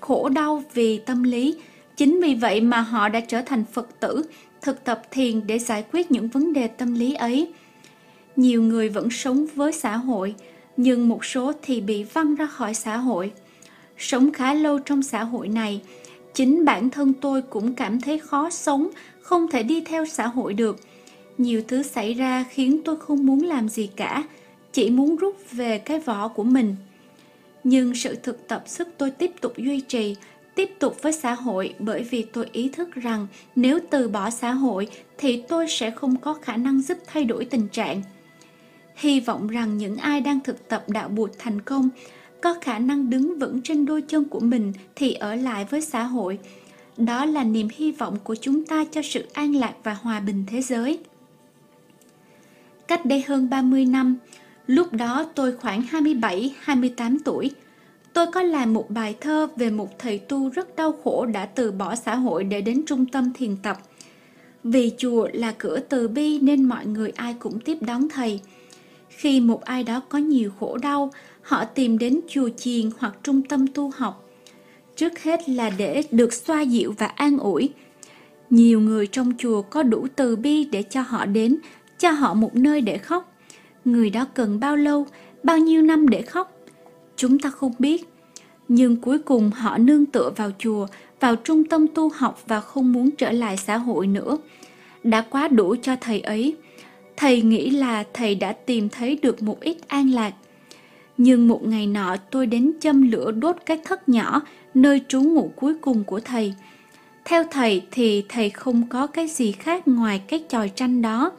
khổ 0.00 0.28
đau 0.28 0.62
vì 0.74 0.98
tâm 0.98 1.22
lý. 1.22 1.54
Chính 1.96 2.20
vì 2.20 2.34
vậy 2.34 2.60
mà 2.60 2.80
họ 2.80 3.08
đã 3.08 3.20
trở 3.20 3.42
thành 3.42 3.64
phật 3.72 4.00
tử, 4.00 4.24
thực 4.62 4.84
tập 4.84 5.02
thiền 5.10 5.46
để 5.46 5.58
giải 5.58 5.84
quyết 5.92 6.10
những 6.10 6.28
vấn 6.28 6.52
đề 6.52 6.68
tâm 6.68 6.94
lý 6.94 7.14
ấy. 7.14 7.52
Nhiều 8.36 8.62
người 8.62 8.88
vẫn 8.88 9.10
sống 9.10 9.46
với 9.54 9.72
xã 9.72 9.96
hội 9.96 10.34
nhưng 10.76 11.08
một 11.08 11.24
số 11.24 11.52
thì 11.62 11.80
bị 11.80 12.02
văng 12.02 12.34
ra 12.34 12.46
khỏi 12.46 12.74
xã 12.74 12.96
hội. 12.96 13.32
Sống 13.98 14.32
khá 14.32 14.54
lâu 14.54 14.78
trong 14.78 15.02
xã 15.02 15.24
hội 15.24 15.48
này, 15.48 15.80
chính 16.34 16.64
bản 16.64 16.90
thân 16.90 17.12
tôi 17.20 17.42
cũng 17.42 17.74
cảm 17.74 18.00
thấy 18.00 18.18
khó 18.18 18.50
sống, 18.50 18.88
không 19.20 19.50
thể 19.50 19.62
đi 19.62 19.80
theo 19.80 20.06
xã 20.06 20.26
hội 20.26 20.54
được. 20.54 20.80
Nhiều 21.38 21.62
thứ 21.68 21.82
xảy 21.82 22.14
ra 22.14 22.44
khiến 22.50 22.80
tôi 22.84 22.96
không 22.96 23.26
muốn 23.26 23.42
làm 23.42 23.68
gì 23.68 23.86
cả, 23.96 24.24
chỉ 24.72 24.90
muốn 24.90 25.16
rút 25.16 25.36
về 25.52 25.78
cái 25.78 25.98
vỏ 25.98 26.28
của 26.28 26.44
mình. 26.44 26.76
Nhưng 27.64 27.94
sự 27.94 28.14
thực 28.14 28.48
tập 28.48 28.62
sức 28.66 28.88
tôi 28.98 29.10
tiếp 29.10 29.32
tục 29.40 29.52
duy 29.56 29.80
trì, 29.80 30.16
tiếp 30.54 30.70
tục 30.78 31.02
với 31.02 31.12
xã 31.12 31.34
hội 31.34 31.74
bởi 31.78 32.02
vì 32.02 32.22
tôi 32.22 32.46
ý 32.52 32.68
thức 32.68 32.94
rằng 32.94 33.26
nếu 33.56 33.78
từ 33.90 34.08
bỏ 34.08 34.30
xã 34.30 34.52
hội 34.52 34.88
thì 35.18 35.42
tôi 35.48 35.66
sẽ 35.68 35.90
không 35.90 36.16
có 36.16 36.34
khả 36.34 36.56
năng 36.56 36.82
giúp 36.82 36.98
thay 37.06 37.24
đổi 37.24 37.44
tình 37.44 37.68
trạng 37.68 38.02
hy 39.02 39.20
vọng 39.20 39.46
rằng 39.46 39.78
những 39.78 39.96
ai 39.96 40.20
đang 40.20 40.40
thực 40.40 40.68
tập 40.68 40.84
đạo 40.88 41.08
bụt 41.08 41.30
thành 41.38 41.60
công 41.60 41.88
có 42.40 42.54
khả 42.60 42.78
năng 42.78 43.10
đứng 43.10 43.38
vững 43.38 43.60
trên 43.62 43.86
đôi 43.86 44.02
chân 44.02 44.24
của 44.24 44.40
mình 44.40 44.72
thì 44.96 45.12
ở 45.12 45.34
lại 45.34 45.64
với 45.64 45.80
xã 45.80 46.02
hội. 46.02 46.38
Đó 46.96 47.24
là 47.24 47.44
niềm 47.44 47.68
hy 47.72 47.92
vọng 47.92 48.18
của 48.24 48.34
chúng 48.34 48.64
ta 48.64 48.84
cho 48.90 49.02
sự 49.02 49.26
an 49.32 49.54
lạc 49.54 49.74
và 49.82 49.94
hòa 49.94 50.20
bình 50.20 50.44
thế 50.46 50.62
giới. 50.62 50.98
Cách 52.88 53.06
đây 53.06 53.24
hơn 53.26 53.50
30 53.50 53.84
năm, 53.84 54.16
lúc 54.66 54.92
đó 54.92 55.26
tôi 55.34 55.56
khoảng 55.56 55.82
27-28 56.66 57.18
tuổi, 57.24 57.50
tôi 58.12 58.26
có 58.32 58.42
làm 58.42 58.72
một 58.72 58.90
bài 58.90 59.16
thơ 59.20 59.48
về 59.56 59.70
một 59.70 59.98
thầy 59.98 60.18
tu 60.18 60.48
rất 60.48 60.76
đau 60.76 60.92
khổ 61.04 61.26
đã 61.26 61.46
từ 61.46 61.72
bỏ 61.72 61.94
xã 61.94 62.14
hội 62.14 62.44
để 62.44 62.60
đến 62.60 62.82
trung 62.86 63.06
tâm 63.06 63.32
thiền 63.32 63.56
tập. 63.56 63.78
Vì 64.64 64.92
chùa 64.98 65.28
là 65.32 65.54
cửa 65.58 65.78
từ 65.88 66.08
bi 66.08 66.38
nên 66.38 66.64
mọi 66.64 66.86
người 66.86 67.10
ai 67.10 67.34
cũng 67.38 67.60
tiếp 67.60 67.78
đón 67.80 68.08
thầy– 68.08 68.40
khi 69.16 69.40
một 69.40 69.64
ai 69.64 69.84
đó 69.84 70.00
có 70.08 70.18
nhiều 70.18 70.50
khổ 70.60 70.78
đau, 70.82 71.12
họ 71.42 71.64
tìm 71.64 71.98
đến 71.98 72.20
chùa 72.28 72.48
chiền 72.48 72.90
hoặc 72.98 73.14
trung 73.22 73.42
tâm 73.42 73.66
tu 73.66 73.92
học. 73.96 74.28
Trước 74.96 75.18
hết 75.18 75.48
là 75.48 75.70
để 75.70 76.02
được 76.10 76.32
xoa 76.32 76.60
dịu 76.60 76.94
và 76.98 77.06
an 77.06 77.38
ủi. 77.38 77.70
Nhiều 78.50 78.80
người 78.80 79.06
trong 79.06 79.32
chùa 79.38 79.62
có 79.62 79.82
đủ 79.82 80.06
từ 80.16 80.36
bi 80.36 80.64
để 80.64 80.82
cho 80.82 81.02
họ 81.02 81.26
đến, 81.26 81.56
cho 81.98 82.10
họ 82.10 82.34
một 82.34 82.54
nơi 82.54 82.80
để 82.80 82.98
khóc. 82.98 83.32
Người 83.84 84.10
đó 84.10 84.26
cần 84.34 84.60
bao 84.60 84.76
lâu, 84.76 85.06
bao 85.42 85.58
nhiêu 85.58 85.82
năm 85.82 86.08
để 86.08 86.22
khóc? 86.22 86.52
Chúng 87.16 87.38
ta 87.38 87.50
không 87.50 87.72
biết. 87.78 88.08
Nhưng 88.68 88.96
cuối 88.96 89.18
cùng 89.18 89.50
họ 89.50 89.78
nương 89.78 90.06
tựa 90.06 90.32
vào 90.36 90.50
chùa, 90.58 90.86
vào 91.20 91.36
trung 91.36 91.64
tâm 91.64 91.86
tu 91.88 92.08
học 92.14 92.42
và 92.46 92.60
không 92.60 92.92
muốn 92.92 93.10
trở 93.10 93.30
lại 93.30 93.56
xã 93.56 93.76
hội 93.76 94.06
nữa. 94.06 94.38
Đã 95.02 95.20
quá 95.30 95.48
đủ 95.48 95.74
cho 95.82 95.96
thầy 96.00 96.20
ấy 96.20 96.56
thầy 97.22 97.42
nghĩ 97.42 97.70
là 97.70 98.04
thầy 98.12 98.34
đã 98.34 98.52
tìm 98.52 98.88
thấy 98.88 99.18
được 99.22 99.42
một 99.42 99.60
ít 99.60 99.76
an 99.88 100.10
lạc. 100.10 100.34
Nhưng 101.16 101.48
một 101.48 101.66
ngày 101.66 101.86
nọ 101.86 102.16
tôi 102.30 102.46
đến 102.46 102.72
châm 102.80 103.10
lửa 103.10 103.30
đốt 103.30 103.56
cái 103.66 103.78
thất 103.84 104.08
nhỏ, 104.08 104.42
nơi 104.74 105.00
trú 105.08 105.22
ngụ 105.22 105.52
cuối 105.56 105.74
cùng 105.80 106.04
của 106.04 106.20
thầy. 106.20 106.54
Theo 107.24 107.44
thầy 107.50 107.82
thì 107.90 108.24
thầy 108.28 108.50
không 108.50 108.88
có 108.88 109.06
cái 109.06 109.28
gì 109.28 109.52
khác 109.52 109.88
ngoài 109.88 110.22
cái 110.28 110.44
chòi 110.48 110.68
tranh 110.68 111.02
đó. 111.02 111.32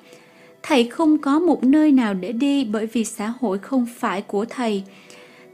Thầy 0.64 0.84
không 0.84 1.18
có 1.18 1.40
một 1.40 1.64
nơi 1.64 1.92
nào 1.92 2.14
để 2.14 2.32
đi 2.32 2.66
bởi 2.66 2.86
vì 2.86 3.04
xã 3.04 3.34
hội 3.40 3.60
không 3.60 3.86
phải 3.98 4.22
của 4.22 4.46
thầy. 4.46 4.84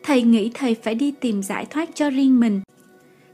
Thầy 0.03 0.21
nghĩ 0.21 0.51
thầy 0.53 0.75
phải 0.75 0.95
đi 0.95 1.11
tìm 1.11 1.43
giải 1.43 1.65
thoát 1.65 1.89
cho 1.95 2.09
riêng 2.09 2.39
mình. 2.39 2.61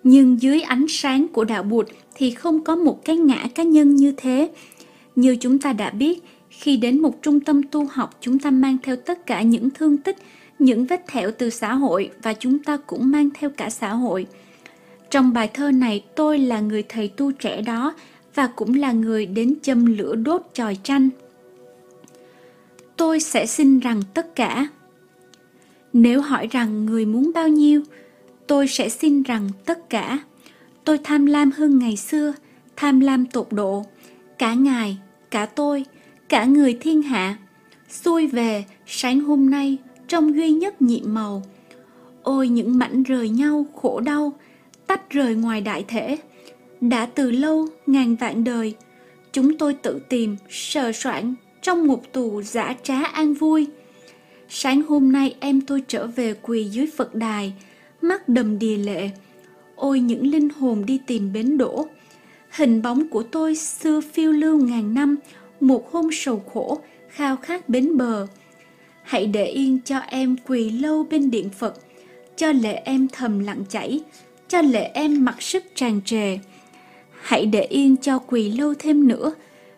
Nhưng 0.03 0.41
dưới 0.41 0.61
ánh 0.61 0.85
sáng 0.89 1.27
của 1.27 1.43
đạo 1.43 1.63
bụt 1.63 1.87
thì 2.15 2.31
không 2.31 2.63
có 2.63 2.75
một 2.75 3.05
cái 3.05 3.17
ngã 3.17 3.47
cá 3.55 3.63
nhân 3.63 3.95
như 3.95 4.13
thế. 4.17 4.49
Như 5.15 5.35
chúng 5.39 5.59
ta 5.59 5.73
đã 5.73 5.89
biết 5.89 6.19
khi 6.59 6.77
đến 6.77 7.01
một 7.01 7.21
trung 7.21 7.39
tâm 7.39 7.63
tu 7.63 7.85
học, 7.85 8.17
chúng 8.21 8.39
ta 8.39 8.51
mang 8.51 8.77
theo 8.83 8.95
tất 8.95 9.25
cả 9.25 9.41
những 9.41 9.69
thương 9.69 9.97
tích, 9.97 10.17
những 10.59 10.85
vết 10.85 11.07
thẹo 11.07 11.31
từ 11.31 11.49
xã 11.49 11.73
hội 11.73 12.09
và 12.23 12.33
chúng 12.33 12.59
ta 12.59 12.77
cũng 12.77 13.11
mang 13.11 13.29
theo 13.33 13.49
cả 13.49 13.69
xã 13.69 13.93
hội. 13.93 14.27
Trong 15.09 15.33
bài 15.33 15.49
thơ 15.53 15.71
này, 15.71 16.03
tôi 16.15 16.39
là 16.39 16.59
người 16.59 16.83
thầy 16.89 17.07
tu 17.07 17.31
trẻ 17.31 17.61
đó 17.61 17.93
và 18.35 18.47
cũng 18.47 18.73
là 18.73 18.91
người 18.91 19.25
đến 19.25 19.55
châm 19.61 19.97
lửa 19.97 20.15
đốt 20.15 20.41
tròi 20.53 20.77
tranh. 20.83 21.09
Tôi 22.97 23.19
sẽ 23.19 23.45
xin 23.45 23.79
rằng 23.79 24.01
tất 24.13 24.35
cả. 24.35 24.67
Nếu 25.93 26.21
hỏi 26.21 26.47
rằng 26.51 26.85
người 26.85 27.05
muốn 27.05 27.31
bao 27.33 27.47
nhiêu, 27.47 27.81
tôi 28.47 28.67
sẽ 28.67 28.89
xin 28.89 29.23
rằng 29.23 29.49
tất 29.65 29.89
cả. 29.89 30.19
Tôi 30.83 30.97
tham 31.03 31.25
lam 31.25 31.51
hơn 31.51 31.79
ngày 31.79 31.97
xưa, 31.97 32.33
tham 32.75 32.99
lam 32.99 33.25
tột 33.25 33.47
độ. 33.51 33.85
Cả 34.37 34.53
ngài, 34.53 34.97
cả 35.31 35.45
tôi, 35.45 35.85
cả 36.29 36.45
người 36.45 36.77
thiên 36.81 37.01
hạ. 37.01 37.37
Xuôi 37.89 38.27
về, 38.27 38.63
sáng 38.87 39.19
hôm 39.19 39.49
nay, 39.49 39.77
trong 40.07 40.35
duy 40.35 40.51
nhất 40.51 40.81
nhiệm 40.81 41.13
màu. 41.13 41.43
Ôi 42.23 42.47
những 42.47 42.77
mảnh 42.77 43.03
rời 43.03 43.29
nhau 43.29 43.65
khổ 43.75 43.99
đau, 43.99 44.33
tách 44.87 45.09
rời 45.09 45.35
ngoài 45.35 45.61
đại 45.61 45.85
thể. 45.87 46.17
Đã 46.81 47.05
từ 47.05 47.31
lâu, 47.31 47.67
ngàn 47.85 48.15
vạn 48.15 48.43
đời, 48.43 48.75
chúng 49.31 49.57
tôi 49.57 49.73
tự 49.73 49.99
tìm, 50.09 50.35
sờ 50.49 50.91
soạn 50.91 51.35
trong 51.61 51.87
ngục 51.87 52.03
tù 52.11 52.41
giả 52.41 52.75
trá 52.83 53.03
an 53.03 53.33
vui. 53.33 53.67
Sáng 54.49 54.81
hôm 54.81 55.11
nay 55.11 55.35
em 55.39 55.61
tôi 55.61 55.83
trở 55.87 56.07
về 56.07 56.33
quỳ 56.33 56.63
dưới 56.63 56.87
Phật 56.97 57.15
đài, 57.15 57.53
mắt 58.01 58.29
đầm 58.29 58.59
đìa 58.59 58.77
lệ. 58.77 59.09
Ôi 59.75 59.99
những 59.99 60.27
linh 60.27 60.49
hồn 60.49 60.85
đi 60.85 60.99
tìm 61.07 61.33
bến 61.33 61.57
đỗ. 61.57 61.87
Hình 62.49 62.81
bóng 62.81 63.09
của 63.09 63.23
tôi 63.23 63.55
xưa 63.55 64.01
phiêu 64.01 64.31
lưu 64.31 64.61
ngàn 64.61 64.93
năm, 64.93 65.15
một 65.59 65.91
hôm 65.91 66.09
sầu 66.11 66.43
khổ, 66.53 66.79
khao 67.09 67.37
khát 67.37 67.69
bến 67.69 67.97
bờ. 67.97 68.27
Hãy 69.03 69.25
để 69.27 69.45
yên 69.45 69.79
cho 69.85 69.97
em 69.97 70.35
quỳ 70.47 70.69
lâu 70.69 71.03
bên 71.03 71.31
điện 71.31 71.49
Phật, 71.49 71.79
cho 72.35 72.51
lệ 72.51 72.81
em 72.85 73.07
thầm 73.07 73.39
lặng 73.39 73.63
chảy, 73.69 74.01
cho 74.47 74.61
lệ 74.61 74.91
em 74.93 75.25
mặc 75.25 75.41
sức 75.41 75.63
tràn 75.75 76.01
trề. 76.05 76.37
Hãy 77.21 77.45
để 77.45 77.61
yên 77.61 77.97
cho 77.97 78.19
quỳ 78.19 78.51
lâu 78.51 78.73
thêm 78.79 79.07
nữa, 79.07 79.33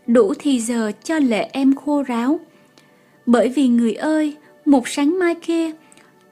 đủ 0.07 0.33
thì 0.39 0.59
giờ 0.59 0.91
cho 1.03 1.19
lệ 1.19 1.49
em 1.51 1.75
khô 1.75 2.03
ráo. 2.03 2.39
Bởi 3.25 3.49
vì 3.49 3.67
người 3.67 3.93
ơi, 3.93 4.35
một 4.65 4.87
sáng 4.87 5.19
mai 5.19 5.35
kia, 5.35 5.71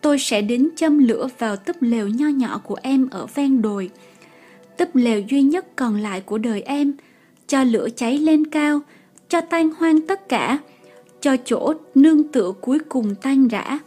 tôi 0.02 0.20
sẽ 0.20 0.42
đến 0.42 0.70
châm 0.76 1.08
lửa 1.08 1.28
vào 1.40 1.56
túp 1.56 1.76
lều 1.80 2.08
nho 2.08 2.28
nhỏ 2.28 2.62
của 2.64 2.78
em 2.82 3.10
ở 3.10 3.26
ven 3.36 3.62
đồi. 3.62 3.90
Túp 4.78 4.96
lều 4.96 5.22
duy 5.30 5.42
nhất 5.42 5.66
còn 5.76 5.98
lại 6.02 6.22
của 6.22 6.38
đời 6.38 6.62
em, 6.62 6.94
cho 7.48 7.64
lửa 7.64 7.88
cháy 7.96 8.18
lên 8.18 8.46
cao, 8.46 8.82
cho 9.30 9.42
tan 9.42 9.70
hoang 9.70 10.08
tất 10.08 10.30
cả, 10.30 10.60
cho 11.22 11.38
chỗ 11.46 11.74
nương 11.96 12.24
tựa 12.24 12.52
cuối 12.62 12.80
cùng 12.90 13.16
tan 13.22 13.48
rã, 13.48 13.80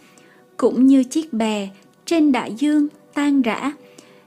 cũng 0.56 0.86
như 0.86 1.04
chiếc 1.04 1.32
bè 1.32 1.68
trên 2.04 2.32
đại 2.32 2.54
dương 2.58 2.88
tan 3.14 3.42
rã, 3.42 3.72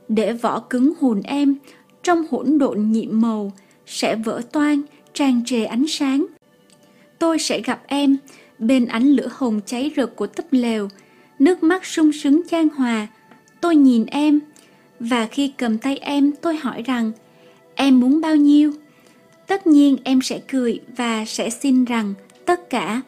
để 0.07 0.33
vỏ 0.33 0.59
cứng 0.59 0.93
hồn 0.99 1.21
em 1.23 1.55
trong 2.03 2.25
hỗn 2.31 2.57
độn 2.57 2.91
nhiệm 2.91 3.21
màu 3.21 3.51
sẽ 3.85 4.15
vỡ 4.15 4.41
toan 4.51 4.81
tràn 5.13 5.41
trề 5.45 5.65
ánh 5.65 5.87
sáng. 5.87 6.25
Tôi 7.19 7.39
sẽ 7.39 7.61
gặp 7.61 7.81
em 7.87 8.17
bên 8.59 8.85
ánh 8.85 9.07
lửa 9.07 9.27
hồng 9.31 9.59
cháy 9.65 9.91
rực 9.95 10.15
của 10.15 10.27
túp 10.27 10.45
lều, 10.51 10.87
nước 11.39 11.63
mắt 11.63 11.85
sung 11.85 12.11
sướng 12.11 12.41
chan 12.49 12.69
hòa. 12.69 13.07
Tôi 13.61 13.75
nhìn 13.75 14.05
em, 14.05 14.39
và 14.99 15.25
khi 15.25 15.51
cầm 15.57 15.77
tay 15.77 15.97
em 15.97 16.31
tôi 16.41 16.55
hỏi 16.55 16.81
rằng, 16.81 17.11
em 17.75 17.99
muốn 17.99 18.21
bao 18.21 18.35
nhiêu? 18.35 18.71
Tất 19.47 19.67
nhiên 19.67 19.97
em 20.03 20.21
sẽ 20.21 20.39
cười 20.51 20.79
và 20.97 21.25
sẽ 21.25 21.49
xin 21.49 21.85
rằng 21.85 22.13
tất 22.45 22.69
cả. 22.69 23.01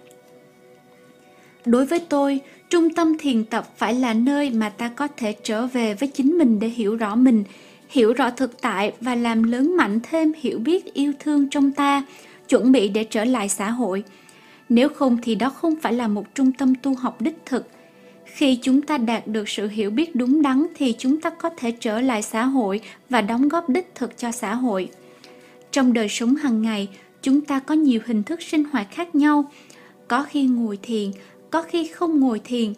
Đối 1.65 1.85
với 1.85 1.99
tôi, 1.99 2.39
trung 2.69 2.89
tâm 2.89 3.17
thiền 3.17 3.43
tập 3.45 3.67
phải 3.77 3.93
là 3.93 4.13
nơi 4.13 4.49
mà 4.49 4.69
ta 4.69 4.89
có 4.95 5.07
thể 5.17 5.35
trở 5.43 5.67
về 5.67 5.93
với 5.93 6.09
chính 6.09 6.37
mình 6.37 6.59
để 6.59 6.67
hiểu 6.67 6.95
rõ 6.95 7.15
mình, 7.15 7.43
hiểu 7.89 8.13
rõ 8.13 8.29
thực 8.29 8.61
tại 8.61 8.93
và 9.01 9.15
làm 9.15 9.43
lớn 9.43 9.77
mạnh 9.77 9.99
thêm 10.09 10.31
hiểu 10.37 10.59
biết 10.59 10.93
yêu 10.93 11.13
thương 11.19 11.49
trong 11.49 11.71
ta, 11.71 12.03
chuẩn 12.49 12.71
bị 12.71 12.89
để 12.89 13.03
trở 13.03 13.25
lại 13.25 13.49
xã 13.49 13.69
hội. 13.69 14.03
Nếu 14.69 14.89
không 14.89 15.17
thì 15.23 15.35
đó 15.35 15.49
không 15.49 15.75
phải 15.81 15.93
là 15.93 16.07
một 16.07 16.35
trung 16.35 16.51
tâm 16.51 16.75
tu 16.75 16.95
học 16.95 17.21
đích 17.21 17.37
thực. 17.45 17.67
Khi 18.25 18.59
chúng 18.61 18.81
ta 18.81 18.97
đạt 18.97 19.27
được 19.27 19.49
sự 19.49 19.67
hiểu 19.67 19.89
biết 19.89 20.15
đúng 20.15 20.41
đắn 20.41 20.65
thì 20.75 20.95
chúng 20.97 21.21
ta 21.21 21.29
có 21.29 21.49
thể 21.57 21.71
trở 21.71 22.01
lại 22.01 22.21
xã 22.21 22.45
hội 22.45 22.81
và 23.09 23.21
đóng 23.21 23.49
góp 23.49 23.69
đích 23.69 23.95
thực 23.95 24.17
cho 24.17 24.31
xã 24.31 24.55
hội. 24.55 24.89
Trong 25.73 25.93
đời 25.93 26.09
sống 26.09 26.35
hàng 26.35 26.61
ngày, 26.61 26.87
chúng 27.21 27.41
ta 27.41 27.59
có 27.59 27.75
nhiều 27.75 28.01
hình 28.05 28.23
thức 28.23 28.41
sinh 28.41 28.63
hoạt 28.63 28.87
khác 28.91 29.15
nhau. 29.15 29.51
Có 30.07 30.23
khi 30.23 30.43
ngồi 30.43 30.77
thiền, 30.81 31.11
có 31.49 31.61
khi 31.61 31.87
không 31.87 32.19
ngồi 32.19 32.39
thiền. 32.39 32.73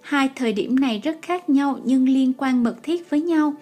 Hai 0.00 0.30
thời 0.36 0.52
điểm 0.52 0.80
này 0.80 1.00
rất 1.04 1.18
khác 1.22 1.48
nhau 1.48 1.80
nhưng 1.84 2.08
liên 2.08 2.32
quan 2.38 2.62
mật 2.62 2.76
thiết 2.82 3.10
với 3.10 3.20
nhau. 3.20 3.54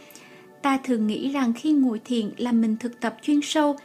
Ta 0.62 0.78
thường 0.84 1.06
nghĩ 1.06 1.32
rằng 1.32 1.52
khi 1.52 1.72
ngồi 1.72 2.00
thiền 2.04 2.30
là 2.36 2.52
mình 2.52 2.76
thực 2.80 3.00
tập 3.00 3.16
chuyên 3.22 3.40
sâu, 3.42 3.76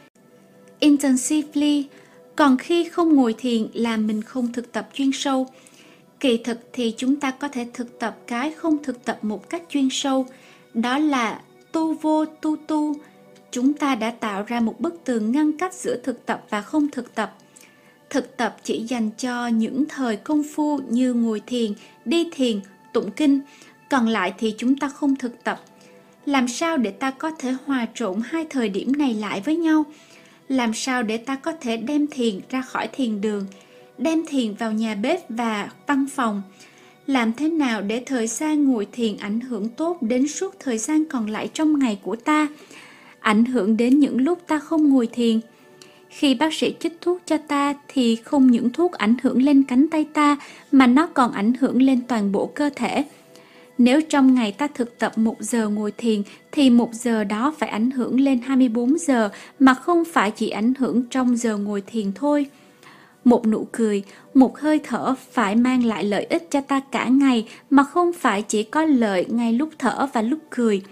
intensively, 0.80 1.86
còn 2.36 2.56
khi 2.56 2.88
không 2.88 3.14
ngồi 3.14 3.34
thiền 3.38 3.66
là 3.72 3.96
mình 3.96 4.22
không 4.22 4.52
thực 4.52 4.72
tập 4.72 4.88
chuyên 4.92 5.10
sâu. 5.12 5.46
Kỳ 6.20 6.36
thực 6.36 6.58
thì 6.72 6.94
chúng 6.96 7.16
ta 7.16 7.30
có 7.30 7.48
thể 7.48 7.66
thực 7.74 7.98
tập 7.98 8.16
cái 8.26 8.52
không 8.52 8.82
thực 8.82 9.04
tập 9.04 9.18
một 9.22 9.50
cách 9.50 9.62
chuyên 9.68 9.88
sâu, 9.90 10.26
đó 10.74 10.98
là 10.98 11.40
tu 11.72 11.94
vô 11.94 12.24
tu 12.24 12.56
tu. 12.56 12.94
Chúng 13.50 13.74
ta 13.74 13.94
đã 13.94 14.10
tạo 14.10 14.44
ra 14.46 14.60
một 14.60 14.80
bức 14.80 15.04
tường 15.04 15.32
ngăn 15.32 15.52
cách 15.58 15.74
giữa 15.74 15.96
thực 16.02 16.26
tập 16.26 16.44
và 16.50 16.62
không 16.62 16.88
thực 16.90 17.14
tập 17.14 17.34
thực 18.10 18.36
tập 18.36 18.56
chỉ 18.64 18.84
dành 18.88 19.10
cho 19.18 19.46
những 19.46 19.84
thời 19.88 20.16
công 20.16 20.42
phu 20.54 20.78
như 20.88 21.14
ngồi 21.14 21.40
thiền, 21.46 21.72
đi 22.04 22.28
thiền, 22.32 22.60
tụng 22.92 23.10
kinh, 23.10 23.40
còn 23.90 24.08
lại 24.08 24.34
thì 24.38 24.54
chúng 24.58 24.76
ta 24.76 24.88
không 24.88 25.16
thực 25.16 25.44
tập. 25.44 25.60
Làm 26.26 26.48
sao 26.48 26.76
để 26.76 26.90
ta 26.90 27.10
có 27.10 27.30
thể 27.38 27.54
hòa 27.66 27.86
trộn 27.94 28.20
hai 28.24 28.46
thời 28.50 28.68
điểm 28.68 28.92
này 28.98 29.14
lại 29.14 29.40
với 29.44 29.56
nhau? 29.56 29.84
Làm 30.48 30.74
sao 30.74 31.02
để 31.02 31.16
ta 31.16 31.36
có 31.36 31.52
thể 31.60 31.76
đem 31.76 32.06
thiền 32.06 32.40
ra 32.50 32.62
khỏi 32.62 32.88
thiền 32.92 33.20
đường, 33.20 33.46
đem 33.98 34.26
thiền 34.26 34.54
vào 34.54 34.72
nhà 34.72 34.94
bếp 34.94 35.20
và 35.28 35.70
văn 35.86 36.06
phòng? 36.14 36.42
Làm 37.06 37.32
thế 37.32 37.48
nào 37.48 37.82
để 37.82 38.02
thời 38.06 38.26
gian 38.26 38.64
ngồi 38.64 38.86
thiền 38.92 39.16
ảnh 39.16 39.40
hưởng 39.40 39.68
tốt 39.68 39.98
đến 40.00 40.28
suốt 40.28 40.54
thời 40.58 40.78
gian 40.78 41.04
còn 41.04 41.26
lại 41.26 41.50
trong 41.54 41.78
ngày 41.78 41.98
của 42.02 42.16
ta? 42.16 42.46
Ảnh 43.28 43.44
hưởng 43.44 43.76
đến 43.76 43.98
những 43.98 44.20
lúc 44.20 44.38
ta 44.46 44.58
không 44.58 44.88
ngồi 44.88 45.06
thiền? 45.06 45.40
Khi 46.08 46.34
bác 46.34 46.54
sĩ 46.54 46.74
chích 46.80 46.98
thuốc 47.00 47.20
cho 47.26 47.36
ta 47.36 47.74
thì 47.88 48.16
không 48.16 48.50
những 48.50 48.70
thuốc 48.70 48.92
ảnh 48.92 49.14
hưởng 49.22 49.42
lên 49.42 49.62
cánh 49.62 49.88
tay 49.88 50.04
ta 50.12 50.36
mà 50.72 50.86
nó 50.86 51.06
còn 51.06 51.32
ảnh 51.32 51.52
hưởng 51.60 51.82
lên 51.82 52.00
toàn 52.08 52.32
bộ 52.32 52.46
cơ 52.46 52.70
thể. 52.76 53.04
Nếu 53.78 54.00
trong 54.00 54.34
ngày 54.34 54.52
ta 54.52 54.66
thực 54.74 54.98
tập 54.98 55.18
một 55.18 55.36
giờ 55.40 55.68
ngồi 55.68 55.92
thiền 55.92 56.22
thì 56.52 56.70
một 56.70 56.94
giờ 56.94 57.24
đó 57.24 57.54
phải 57.58 57.68
ảnh 57.68 57.90
hưởng 57.90 58.20
lên 58.20 58.40
24 58.40 58.98
giờ 58.98 59.30
mà 59.58 59.74
không 59.74 60.04
phải 60.04 60.30
chỉ 60.30 60.50
ảnh 60.50 60.72
hưởng 60.78 61.02
trong 61.10 61.36
giờ 61.36 61.56
ngồi 61.56 61.80
thiền 61.80 62.12
thôi. 62.14 62.46
Một 63.24 63.46
nụ 63.46 63.66
cười, 63.72 64.02
một 64.34 64.58
hơi 64.58 64.80
thở 64.84 65.14
phải 65.32 65.56
mang 65.56 65.84
lại 65.84 66.04
lợi 66.04 66.24
ích 66.24 66.50
cho 66.50 66.60
ta 66.60 66.80
cả 66.80 67.08
ngày 67.08 67.48
mà 67.70 67.84
không 67.84 68.12
phải 68.12 68.42
chỉ 68.42 68.62
có 68.62 68.84
lợi 68.84 69.26
ngay 69.28 69.52
lúc 69.52 69.68
thở 69.78 70.08
và 70.12 70.22
lúc 70.22 70.38
cười 70.50 70.82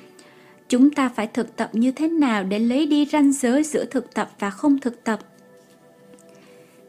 chúng 0.68 0.90
ta 0.90 1.08
phải 1.08 1.26
thực 1.26 1.56
tập 1.56 1.70
như 1.73 1.92
thế 1.92 2.08
nào 2.08 2.44
để 2.44 2.58
lấy 2.58 2.87
đi 2.87 3.06
ranh 3.06 3.32
giới 3.32 3.62
giữa 3.62 3.85
thực 3.85 4.14
tập 4.14 4.30
và 4.38 4.50
không 4.50 4.78
thực 4.78 5.04
tập? 5.04 5.20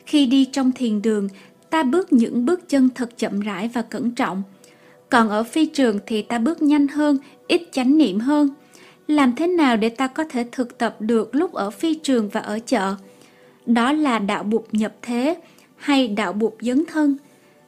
Khi 0.06 0.26
đi 0.26 0.46
trong 0.46 0.72
thiền 0.72 1.02
đường, 1.02 1.28
ta 1.70 1.84
bước 1.84 2.14
những 2.14 2.46
bước 2.46 2.70
chân 2.70 2.90
thật 2.90 3.18
chậm 3.18 3.40
rãi 3.40 3.70
và 3.74 3.82
cẩn 3.82 4.12
trọng. 4.12 4.44
Còn 5.10 5.30
ở 5.30 5.44
phi 5.44 5.66
trường 5.66 6.00
thì 6.06 6.22
ta 6.22 6.40
bước 6.40 6.62
nhanh 6.62 6.88
hơn, 6.88 7.18
ít 7.48 7.62
chánh 7.72 7.98
niệm 7.98 8.20
hơn. 8.20 8.50
Làm 9.08 9.36
thế 9.36 9.48
nào 9.48 9.78
để 9.78 9.90
ta 9.90 10.08
có 10.08 10.24
thể 10.24 10.46
thực 10.52 10.78
tập 10.78 10.96
được 11.00 11.36
lúc 11.36 11.54
ở 11.54 11.70
phi 11.70 11.94
trường 11.94 12.30
và 12.30 12.40
ở 12.40 12.60
chợ? 12.60 12.96
Đó 13.66 13.92
là 13.92 14.20
đạo 14.20 14.44
bụt 14.44 14.66
nhập 14.72 14.94
thế 15.02 15.38
hay 15.76 16.08
đạo 16.08 16.34
bụt 16.34 16.54
dấn 16.62 16.86
thân 16.86 17.18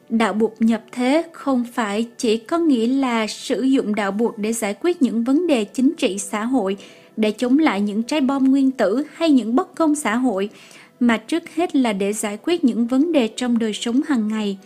đạo 0.09 0.33
bụt 0.33 0.51
nhập 0.59 0.83
thế 0.91 1.23
không 1.31 1.65
phải 1.73 2.07
chỉ 2.17 2.37
có 2.37 2.57
nghĩa 2.57 2.87
là 2.87 3.27
sử 3.27 3.61
dụng 3.61 3.95
đạo 3.95 4.11
bụt 4.11 4.33
để 4.37 4.53
giải 4.53 4.75
quyết 4.81 5.01
những 5.01 5.23
vấn 5.23 5.47
đề 5.47 5.65
chính 5.65 5.93
trị 5.97 6.17
xã 6.17 6.45
hội, 6.45 6.77
để 7.17 7.31
chống 7.31 7.59
lại 7.59 7.81
những 7.81 8.03
trái 8.03 8.21
bom 8.21 8.43
nguyên 8.43 8.71
tử 8.71 9.03
hay 9.13 9.29
những 9.29 9.55
bất 9.55 9.75
công 9.75 9.95
xã 9.95 10.15
hội, 10.15 10.49
mà 10.99 11.17
trước 11.17 11.43
hết 11.55 11.75
là 11.75 11.93
để 11.93 12.13
giải 12.13 12.37
quyết 12.43 12.63
những 12.63 12.87
vấn 12.87 13.11
đề 13.11 13.29
trong 13.35 13.59
đời 13.59 13.73
sống 13.73 14.01
hàng 14.07 14.27
ngày. 14.27 14.57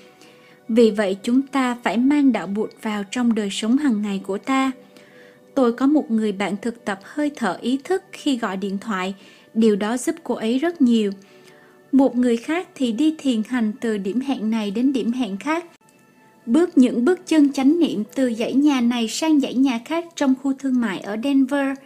Vì 0.68 0.92
vậy 0.92 1.18
chúng 1.24 1.42
ta 1.42 1.78
phải 1.84 1.98
mang 1.98 2.32
đạo 2.32 2.48
bụt 2.48 2.70
vào 2.82 3.04
trong 3.12 3.36
đời 3.36 3.50
sống 3.52 3.78
hàng 3.78 4.02
ngày 4.02 4.22
của 4.28 4.38
ta. 4.38 4.72
Tôi 5.56 5.74
có 5.74 5.88
một 5.88 6.12
người 6.12 6.32
bạn 6.32 6.56
thực 6.62 6.86
tập 6.86 7.00
hơi 7.04 7.32
thở 7.36 7.58
ý 7.62 7.80
thức 7.84 8.04
khi 8.12 8.38
gọi 8.38 8.58
điện 8.58 8.78
thoại, 8.78 9.16
điều 9.54 9.76
đó 9.76 9.98
giúp 9.98 10.16
cô 10.24 10.36
ấy 10.36 10.60
rất 10.60 10.82
nhiều 10.82 11.12
một 11.94 12.18
người 12.18 12.38
khác 12.38 12.68
thì 12.76 12.92
đi 12.92 13.16
thiền 13.18 13.42
hành 13.48 13.72
từ 13.82 13.98
điểm 13.98 14.20
hẹn 14.20 14.50
này 14.50 14.72
đến 14.72 14.94
điểm 14.94 15.12
hẹn 15.12 15.38
khác. 15.38 15.66
Bước 16.46 16.78
những 16.78 17.06
bước 17.06 17.28
chân 17.28 17.54
chánh 17.54 17.80
niệm 17.80 18.04
từ 18.16 18.34
dãy 18.34 18.54
nhà 18.54 18.82
này 18.82 19.08
sang 19.08 19.40
dãy 19.40 19.54
nhà 19.54 19.80
khác 19.86 20.06
trong 20.16 20.36
khu 20.44 20.54
thương 20.54 20.82
mại 20.82 21.00
ở 21.00 21.18
Denver. 21.24 21.78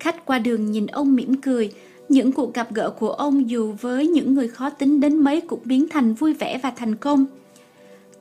Khách 0.00 0.26
qua 0.26 0.38
đường 0.38 0.72
nhìn 0.72 0.86
ông 0.86 1.14
mỉm 1.14 1.34
cười, 1.34 1.72
Những 2.08 2.32
cuộc 2.32 2.54
gặp 2.54 2.74
gỡ 2.74 2.90
của 2.90 3.10
ông 3.10 3.50
dù 3.50 3.74
với 3.80 4.06
những 4.06 4.34
người 4.34 4.48
khó 4.48 4.70
tính 4.70 5.00
đến 5.00 5.16
mấy 5.16 5.40
cũng 5.40 5.60
biến 5.64 5.86
thành 5.90 6.14
vui 6.14 6.34
vẻ 6.34 6.58
và 6.62 6.70
thành 6.70 6.96
công. 6.96 7.26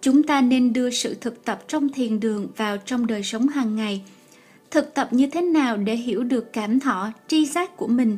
Chúng 0.02 0.24
ta 0.24 0.42
nên 0.42 0.74
đưa 0.74 0.90
sự 0.90 1.16
thực 1.22 1.46
tập 1.46 1.64
trong 1.68 1.90
thiền 1.90 2.20
đường 2.20 2.48
vào 2.58 2.78
trong 2.78 3.08
đời 3.08 3.24
sống 3.24 3.48
hàng 3.48 3.76
ngày. 3.76 4.02
Thực 4.72 4.94
tập 4.94 5.08
như 5.12 5.28
thế 5.28 5.42
nào 5.42 5.78
để 5.78 5.96
hiểu 5.96 6.24
được 6.24 6.54
cảm 6.54 6.80
thọ, 6.80 7.12
tri 7.28 7.46
giác 7.46 7.78
của 7.78 7.88
mình? 7.88 8.18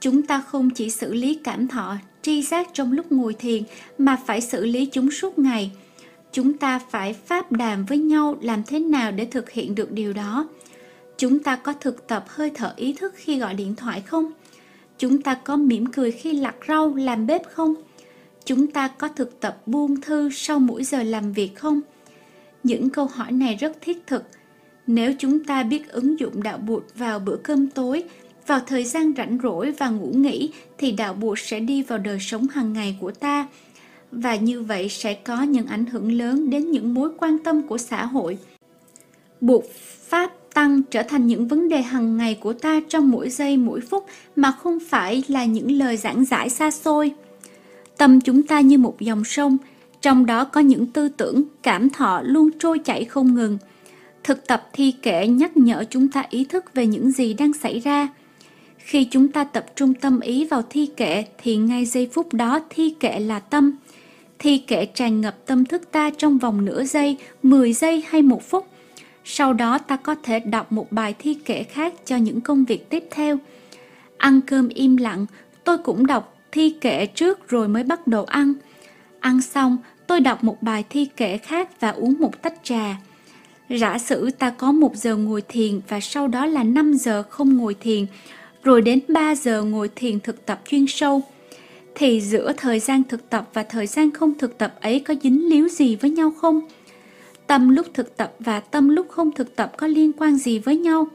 Chúng 0.00 0.22
ta 0.22 0.40
không 0.40 0.70
chỉ 0.70 0.90
xử 0.90 1.14
lý 1.14 1.38
cảm 1.44 1.68
thọ, 1.68 1.96
tri 2.26 2.42
giác 2.42 2.68
trong 2.72 2.92
lúc 2.92 3.12
ngồi 3.12 3.34
thiền 3.34 3.62
mà 3.98 4.16
phải 4.26 4.40
xử 4.40 4.66
lý 4.66 4.86
chúng 4.86 5.10
suốt 5.10 5.38
ngày. 5.38 5.70
Chúng 6.32 6.58
ta 6.58 6.78
phải 6.78 7.12
pháp 7.12 7.52
đàm 7.52 7.84
với 7.84 7.98
nhau 7.98 8.38
làm 8.40 8.62
thế 8.66 8.78
nào 8.78 9.12
để 9.12 9.24
thực 9.24 9.50
hiện 9.50 9.74
được 9.74 9.92
điều 9.92 10.12
đó. 10.12 10.48
Chúng 11.18 11.38
ta 11.38 11.56
có 11.56 11.72
thực 11.72 12.06
tập 12.06 12.24
hơi 12.28 12.50
thở 12.54 12.72
ý 12.76 12.92
thức 12.92 13.14
khi 13.16 13.38
gọi 13.38 13.54
điện 13.54 13.74
thoại 13.74 14.00
không? 14.00 14.32
Chúng 14.98 15.22
ta 15.22 15.34
có 15.34 15.56
mỉm 15.56 15.86
cười 15.86 16.10
khi 16.10 16.32
lặt 16.32 16.54
rau, 16.68 16.94
làm 16.94 17.26
bếp 17.26 17.42
không? 17.50 17.74
Chúng 18.44 18.66
ta 18.66 18.88
có 18.88 19.08
thực 19.08 19.40
tập 19.40 19.62
buông 19.66 20.00
thư 20.00 20.30
sau 20.32 20.58
mỗi 20.58 20.84
giờ 20.84 21.02
làm 21.02 21.32
việc 21.32 21.54
không? 21.54 21.80
Những 22.62 22.90
câu 22.90 23.06
hỏi 23.06 23.32
này 23.32 23.54
rất 23.54 23.76
thiết 23.80 24.06
thực. 24.06 24.22
Nếu 24.86 25.12
chúng 25.18 25.44
ta 25.44 25.62
biết 25.62 25.88
ứng 25.88 26.20
dụng 26.20 26.42
đạo 26.42 26.58
bụt 26.58 26.84
vào 26.94 27.18
bữa 27.18 27.36
cơm 27.36 27.70
tối, 27.70 28.04
vào 28.46 28.60
thời 28.66 28.84
gian 28.84 29.12
rảnh 29.16 29.38
rỗi 29.42 29.72
và 29.78 29.88
ngủ 29.88 30.12
nghỉ 30.14 30.50
thì 30.78 30.92
đạo 30.92 31.14
bụt 31.14 31.38
sẽ 31.38 31.60
đi 31.60 31.82
vào 31.82 31.98
đời 31.98 32.18
sống 32.20 32.46
hàng 32.48 32.72
ngày 32.72 32.96
của 33.00 33.10
ta. 33.10 33.46
Và 34.12 34.36
như 34.36 34.62
vậy 34.62 34.88
sẽ 34.88 35.14
có 35.14 35.42
những 35.42 35.66
ảnh 35.66 35.86
hưởng 35.86 36.12
lớn 36.12 36.50
đến 36.50 36.70
những 36.70 36.94
mối 36.94 37.10
quan 37.18 37.38
tâm 37.38 37.62
của 37.62 37.78
xã 37.78 38.04
hội. 38.04 38.38
Buộc 39.40 39.64
pháp 40.08 40.32
tăng 40.54 40.82
trở 40.82 41.02
thành 41.02 41.26
những 41.26 41.48
vấn 41.48 41.68
đề 41.68 41.82
hàng 41.82 42.16
ngày 42.16 42.38
của 42.40 42.52
ta 42.52 42.80
trong 42.88 43.10
mỗi 43.10 43.30
giây, 43.30 43.56
mỗi 43.56 43.80
phút 43.80 44.06
mà 44.36 44.52
không 44.52 44.78
phải 44.88 45.22
là 45.28 45.44
những 45.44 45.70
lời 45.70 45.96
giảng 45.96 46.24
giải 46.24 46.50
xa 46.50 46.70
xôi. 46.70 47.12
Tâm 47.96 48.20
chúng 48.20 48.42
ta 48.42 48.60
như 48.60 48.78
một 48.78 49.00
dòng 49.00 49.24
sông, 49.24 49.58
trong 50.00 50.26
đó 50.26 50.44
có 50.44 50.60
những 50.60 50.86
tư 50.86 51.08
tưởng, 51.08 51.44
cảm 51.62 51.90
thọ 51.90 52.22
luôn 52.24 52.50
trôi 52.58 52.78
chảy 52.78 53.04
không 53.04 53.34
ngừng. 53.34 53.58
Thực 54.24 54.46
tập 54.46 54.68
thi 54.72 54.92
kệ 55.02 55.26
nhắc 55.26 55.56
nhở 55.56 55.84
chúng 55.90 56.08
ta 56.08 56.24
ý 56.30 56.44
thức 56.44 56.74
về 56.74 56.86
những 56.86 57.10
gì 57.10 57.34
đang 57.34 57.52
xảy 57.52 57.80
ra 57.80 58.08
khi 58.86 59.04
chúng 59.04 59.28
ta 59.28 59.44
tập 59.44 59.66
trung 59.76 59.94
tâm 59.94 60.20
ý 60.20 60.44
vào 60.44 60.62
thi 60.70 60.88
kệ 60.96 61.24
thì 61.38 61.56
ngay 61.56 61.84
giây 61.84 62.10
phút 62.12 62.32
đó 62.32 62.60
thi 62.70 62.94
kệ 63.00 63.20
là 63.20 63.38
tâm 63.38 63.72
thi 64.38 64.58
kệ 64.58 64.86
tràn 64.86 65.20
ngập 65.20 65.46
tâm 65.46 65.64
thức 65.64 65.82
ta 65.92 66.10
trong 66.18 66.38
vòng 66.38 66.64
nửa 66.64 66.84
giây, 66.84 67.16
10 67.42 67.72
giây 67.72 68.04
hay 68.08 68.22
một 68.22 68.50
phút 68.50 68.66
sau 69.28 69.52
đó 69.52 69.78
ta 69.78 69.96
có 69.96 70.14
thể 70.22 70.40
đọc 70.40 70.72
một 70.72 70.92
bài 70.92 71.14
thi 71.18 71.34
kệ 71.34 71.62
khác 71.62 71.94
cho 72.04 72.16
những 72.16 72.40
công 72.40 72.64
việc 72.64 72.90
tiếp 72.90 73.04
theo. 73.10 73.38
Ăn 74.18 74.40
cơm 74.40 74.68
im 74.68 74.96
lặng, 74.96 75.26
tôi 75.64 75.78
cũng 75.78 76.06
đọc 76.06 76.36
thi 76.52 76.70
kệ 76.80 77.06
trước 77.06 77.48
rồi 77.48 77.68
mới 77.68 77.82
bắt 77.82 78.06
đầu 78.06 78.24
ăn. 78.24 78.54
Ăn 79.20 79.42
xong, 79.42 79.76
tôi 80.06 80.20
đọc 80.20 80.44
một 80.44 80.62
bài 80.62 80.84
thi 80.90 81.06
kệ 81.16 81.38
khác 81.38 81.80
và 81.80 81.90
uống 81.90 82.14
một 82.20 82.42
tách 82.42 82.54
trà. 82.62 82.96
Giả 83.68 83.98
sử 83.98 84.30
ta 84.30 84.50
có 84.50 84.72
một 84.72 84.96
giờ 84.96 85.16
ngồi 85.16 85.42
thiền 85.48 85.80
và 85.88 86.00
sau 86.00 86.28
đó 86.28 86.46
là 86.46 86.62
5 86.62 86.94
giờ 86.94 87.22
không 87.22 87.56
ngồi 87.56 87.74
thiền, 87.74 88.06
rồi 88.66 88.82
đến 88.82 89.00
3 89.08 89.34
giờ 89.34 89.62
ngồi 89.62 89.90
thiền 89.96 90.20
thực 90.20 90.46
tập 90.46 90.60
chuyên 90.68 90.86
sâu. 90.88 91.22
Thì 91.94 92.20
giữa 92.20 92.52
thời 92.56 92.80
gian 92.80 93.02
thực 93.04 93.30
tập 93.30 93.48
và 93.52 93.62
thời 93.62 93.86
gian 93.86 94.10
không 94.10 94.38
thực 94.38 94.58
tập 94.58 94.74
ấy 94.80 95.00
có 95.00 95.14
dính 95.22 95.48
líu 95.48 95.68
gì 95.68 95.96
với 95.96 96.10
nhau 96.10 96.32
không? 96.40 96.60
tâm 97.46 97.68
lúc 97.68 97.86
thực 97.94 98.16
tập 98.16 98.34
và 98.38 98.60
tâm 98.60 98.88
lúc 98.88 99.06
không 99.08 99.32
thực 99.32 99.56
tập 99.56 99.72
có 99.76 99.86
liên 99.86 100.12
quan 100.12 100.36
gì 100.36 100.58
với 100.58 100.76
nhau 100.76 101.08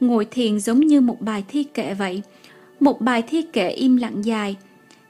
ngồi 0.00 0.24
thiền 0.24 0.60
giống 0.60 0.80
như 0.80 1.00
một 1.00 1.20
bài 1.20 1.44
thi 1.48 1.64
kệ 1.64 1.94
vậy 1.94 2.22
một 2.80 3.00
bài 3.00 3.22
thi 3.22 3.42
kệ 3.52 3.68
im 3.68 3.96
lặng 3.96 4.24
dài 4.24 4.56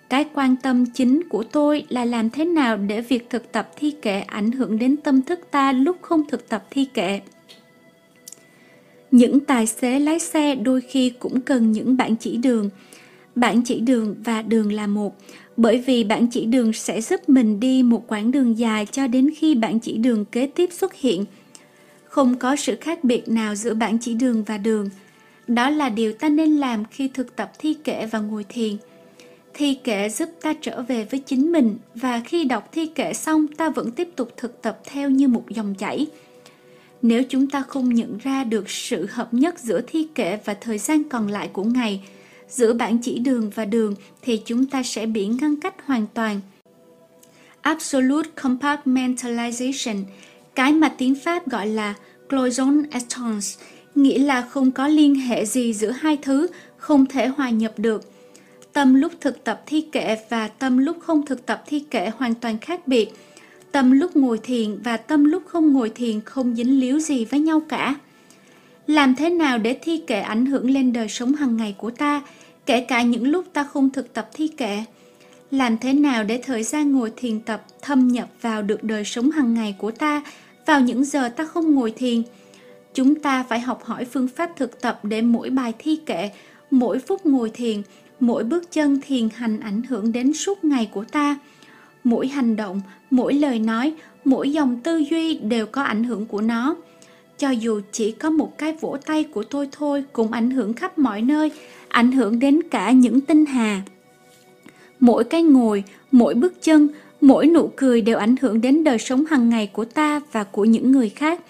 cái 0.09 0.25
quan 0.35 0.57
tâm 0.57 0.87
chính 0.87 1.28
của 1.28 1.43
tôi 1.43 1.85
là 1.88 2.04
làm 2.04 2.31
thế 2.31 2.45
nào 2.45 2.76
để 2.76 3.00
việc 3.00 3.31
thực 3.31 3.52
tập 3.52 3.71
thi 3.76 3.90
kệ 4.02 4.21
ảnh 4.21 4.52
hưởng 4.52 4.78
đến 4.78 4.97
tâm 4.97 5.23
thức 5.23 5.41
ta 5.50 5.73
lúc 5.73 5.97
không 6.02 6.23
thực 6.28 6.49
tập 6.49 6.65
thi 6.71 6.84
kệ 6.84 7.21
những 9.14 9.40
tài 9.40 9.66
xế 9.66 9.98
lái 9.98 10.18
xe 10.18 10.54
đôi 10.54 10.80
khi 10.80 11.12
cũng 11.18 11.40
cần 11.40 11.72
những 11.72 11.96
bản 11.96 12.16
chỉ 12.16 12.36
đường 12.36 12.70
bản 13.34 13.62
chỉ 13.62 13.80
đường 13.80 14.14
và 14.24 14.42
đường 14.42 14.72
là 14.72 14.86
một, 14.86 15.16
bởi 15.56 15.78
vì 15.78 16.04
bản 16.04 16.26
chỉ 16.26 16.44
đường 16.44 16.72
sẽ 16.72 17.00
giúp 17.00 17.28
mình 17.28 17.60
đi 17.60 17.82
một 17.82 18.04
quãng 18.08 18.30
đường 18.30 18.58
dài 18.58 18.86
cho 18.86 19.06
đến 19.06 19.30
khi 19.36 19.54
bản 19.54 19.80
chỉ 19.80 19.96
đường 19.96 20.24
kế 20.24 20.46
tiếp 20.46 20.70
xuất 20.72 20.94
hiện. 20.94 21.24
Không 22.04 22.34
có 22.38 22.56
sự 22.56 22.76
khác 22.80 23.04
biệt 23.04 23.28
nào 23.28 23.54
giữa 23.54 23.74
bản 23.74 23.98
chỉ 24.00 24.14
đường 24.14 24.44
và 24.44 24.58
đường. 24.58 24.90
Đó 25.46 25.70
là 25.70 25.88
điều 25.88 26.12
ta 26.12 26.28
nên 26.28 26.56
làm 26.56 26.84
khi 26.90 27.08
thực 27.08 27.36
tập 27.36 27.52
thi 27.58 27.74
kệ 27.74 28.06
và 28.06 28.18
ngồi 28.18 28.44
thiền. 28.48 28.76
Thi 29.54 29.74
kệ 29.84 30.08
giúp 30.08 30.28
ta 30.42 30.54
trở 30.60 30.82
về 30.82 31.06
với 31.10 31.20
chính 31.20 31.52
mình 31.52 31.76
và 31.94 32.20
khi 32.24 32.44
đọc 32.44 32.68
thi 32.72 32.86
kệ 32.86 33.14
xong, 33.14 33.46
ta 33.48 33.68
vẫn 33.68 33.90
tiếp 33.90 34.08
tục 34.16 34.32
thực 34.36 34.62
tập 34.62 34.80
theo 34.84 35.10
như 35.10 35.28
một 35.28 35.44
dòng 35.48 35.74
chảy. 35.74 36.06
Nếu 37.04 37.23
chúng 37.28 37.50
ta 37.50 37.62
không 37.62 37.95
nhận 37.95 38.19
ra 38.19 38.45
được 38.45 38.71
sự 38.71 39.06
hợp 39.10 39.34
nhất 39.34 39.58
giữa 39.58 39.80
thi 39.86 40.08
kệ 40.14 40.38
và 40.45 40.54
thời 40.54 40.78
gian 40.78 41.04
còn 41.04 41.28
lại 41.28 41.49
của 41.52 41.64
ngày– 41.64 42.02
giữa 42.49 42.73
bản 42.73 42.99
chỉ 42.99 43.19
đường 43.19 43.50
và 43.54 43.64
đường 43.64 43.95
thì 44.23 44.36
chúng 44.36 44.67
ta 44.67 44.82
sẽ 44.82 45.06
bị 45.06 45.26
ngăn 45.26 45.60
cách 45.60 45.75
hoàn 45.86 46.06
toàn. 46.14 46.40
Absolute 47.60 48.30
compartmentalization, 48.36 50.02
cái 50.54 50.73
mà 50.73 50.88
tiếng 50.88 51.14
Pháp 51.14 51.49
gọi 51.49 51.67
là 51.67 51.95
cloison 52.28 52.82
étanche, 52.90 53.49
nghĩa 53.95 54.19
là 54.19 54.43
không 54.43 54.71
có 54.71 54.88
liên 54.88 55.14
hệ 55.14 55.45
gì 55.47 55.75
giữa 55.75 55.90
hai 55.90 56.19
thứ, 56.23 56.47
không 56.76 57.06
thể 57.06 57.26
hòa 57.26 57.50
nhập 57.50 57.73
được. 57.76 58.10
Tâm 58.73 58.95
lúc 58.95 59.12
thực 59.21 59.45
tập 59.45 59.62
thi 59.67 59.80
kệ 59.93 60.17
và 60.28 60.49
tâm 60.49 60.78
lúc 60.78 60.97
không 61.00 61.26
thực 61.26 61.47
tập 61.47 61.64
thi 61.67 61.84
kệ 61.90 62.10
hoàn 62.17 62.34
toàn 62.34 62.58
khác 62.58 62.88
biệt. 62.88 63.08
Tâm 63.75 63.91
lúc 63.91 64.17
ngồi 64.17 64.39
thiền 64.39 64.78
và 64.84 64.97
tâm 64.97 65.25
lúc 65.25 65.43
không 65.47 65.73
ngồi 65.73 65.91
thiền 65.91 66.21
không 66.21 66.54
dính 66.56 66.80
líu 66.80 66.99
gì 66.99 67.25
với 67.25 67.41
nhau 67.41 67.63
cả. 67.69 67.95
Làm 68.87 69.15
thế 69.15 69.30
nào 69.30 69.58
để 69.58 69.78
thi 69.82 70.02
kệ 70.06 70.21
ảnh 70.21 70.47
hưởng 70.47 70.71
lên 70.71 70.93
đời 70.93 71.08
sống 71.08 71.34
hàng 71.34 71.56
ngày 71.56 71.75
của 71.78 71.91
ta, 71.91 72.23
kể 72.67 72.80
cả 72.80 73.02
những 73.02 73.26
lúc 73.26 73.45
ta 73.52 73.65
không 73.65 73.91
thực 73.91 74.15
tập 74.15 74.30
thi 74.34 74.49
kệ? 74.49 74.84
Làm 75.50 75.78
thế 75.78 75.93
nào 75.93 76.25
để 76.25 76.41
thời 76.45 76.63
gian 76.63 76.93
ngồi 76.93 77.13
thiền 77.17 77.41
tập 77.41 77.67
thâm 77.82 78.08
nhập 78.08 78.28
vào 78.41 78.63
được 78.63 78.84
đời 78.84 79.04
sống 79.04 79.30
hàng 79.30 79.54
ngày 79.54 79.76
của 79.78 79.91
ta 79.91 80.23
vào 80.67 80.80
những 80.80 81.04
giờ 81.04 81.28
ta 81.28 81.45
không 81.45 81.75
ngồi 81.75 81.91
thiền? 81.91 82.23
Chúng 82.95 83.15
ta 83.15 83.43
phải 83.43 83.60
học 83.60 83.84
hỏi 83.84 84.04
phương 84.04 84.28
pháp 84.28 84.50
thực 84.56 84.80
tập 84.80 85.00
để 85.02 85.23
mỗi 85.23 85.50
bài 85.50 85.73
thi 85.78 85.97
kệ, 86.06 86.30
mỗi 86.71 86.99
phút 86.99 87.26
ngồi 87.26 87.50
thiền, 87.50 87.82
mỗi 88.21 88.45
bước 88.45 88.73
chân 88.73 89.00
thiền 89.06 89.28
hành 89.34 89.60
ảnh 89.60 89.82
hưởng 89.82 90.13
đến 90.13 90.32
suốt 90.32 90.65
ngày 90.65 90.89
của 90.93 91.04
ta. 91.04 91.37
Mỗi 92.04 92.28
hành 92.28 92.56
động, 92.56 92.80
mỗi 93.10 93.34
lời 93.34 93.58
nói, 93.58 93.95
mỗi 94.25 94.52
dòng 94.52 94.80
tư 94.80 94.99
duy 95.10 95.38
đều 95.38 95.67
có 95.67 95.82
ảnh 95.82 96.04
hưởng 96.04 96.26
của 96.26 96.40
nó 96.40 96.76
cho 97.38 97.50
dù 97.50 97.80
chỉ 97.93 98.12
có 98.12 98.30
một 98.30 98.58
cái 98.58 98.73
vỗ 98.80 98.97
tay 99.06 99.25
của 99.25 99.45
tôi 99.45 99.69
thôi 99.73 100.04
cũng 100.12 100.32
ảnh 100.32 100.50
hưởng 100.50 100.73
khắp 100.73 100.99
mọi 100.99 101.23
nơi, 101.23 101.50
ảnh 101.88 102.12
hưởng 102.12 102.38
đến 102.38 102.60
cả 102.71 102.90
những 102.90 103.21
tinh 103.21 103.47
hà. 103.47 103.82
Mỗi 105.00 105.25
cái 105.25 105.43
ngồi, 105.43 105.84
mỗi 106.12 106.34
bước 106.34 106.62
chân, 106.62 106.88
mỗi 107.21 107.47
nụ 107.47 107.71
cười 107.76 108.00
đều 108.00 108.19
ảnh 108.19 108.34
hưởng 108.40 108.60
đến 108.60 108.84
đời 108.84 108.99
sống 108.99 109.25
hàng 109.25 109.49
ngày 109.50 109.71
của 109.73 109.84
ta 109.84 110.21
và 110.32 110.45
của 110.45 110.64
những 110.64 110.93
người 110.93 111.08
khác. 111.08 111.40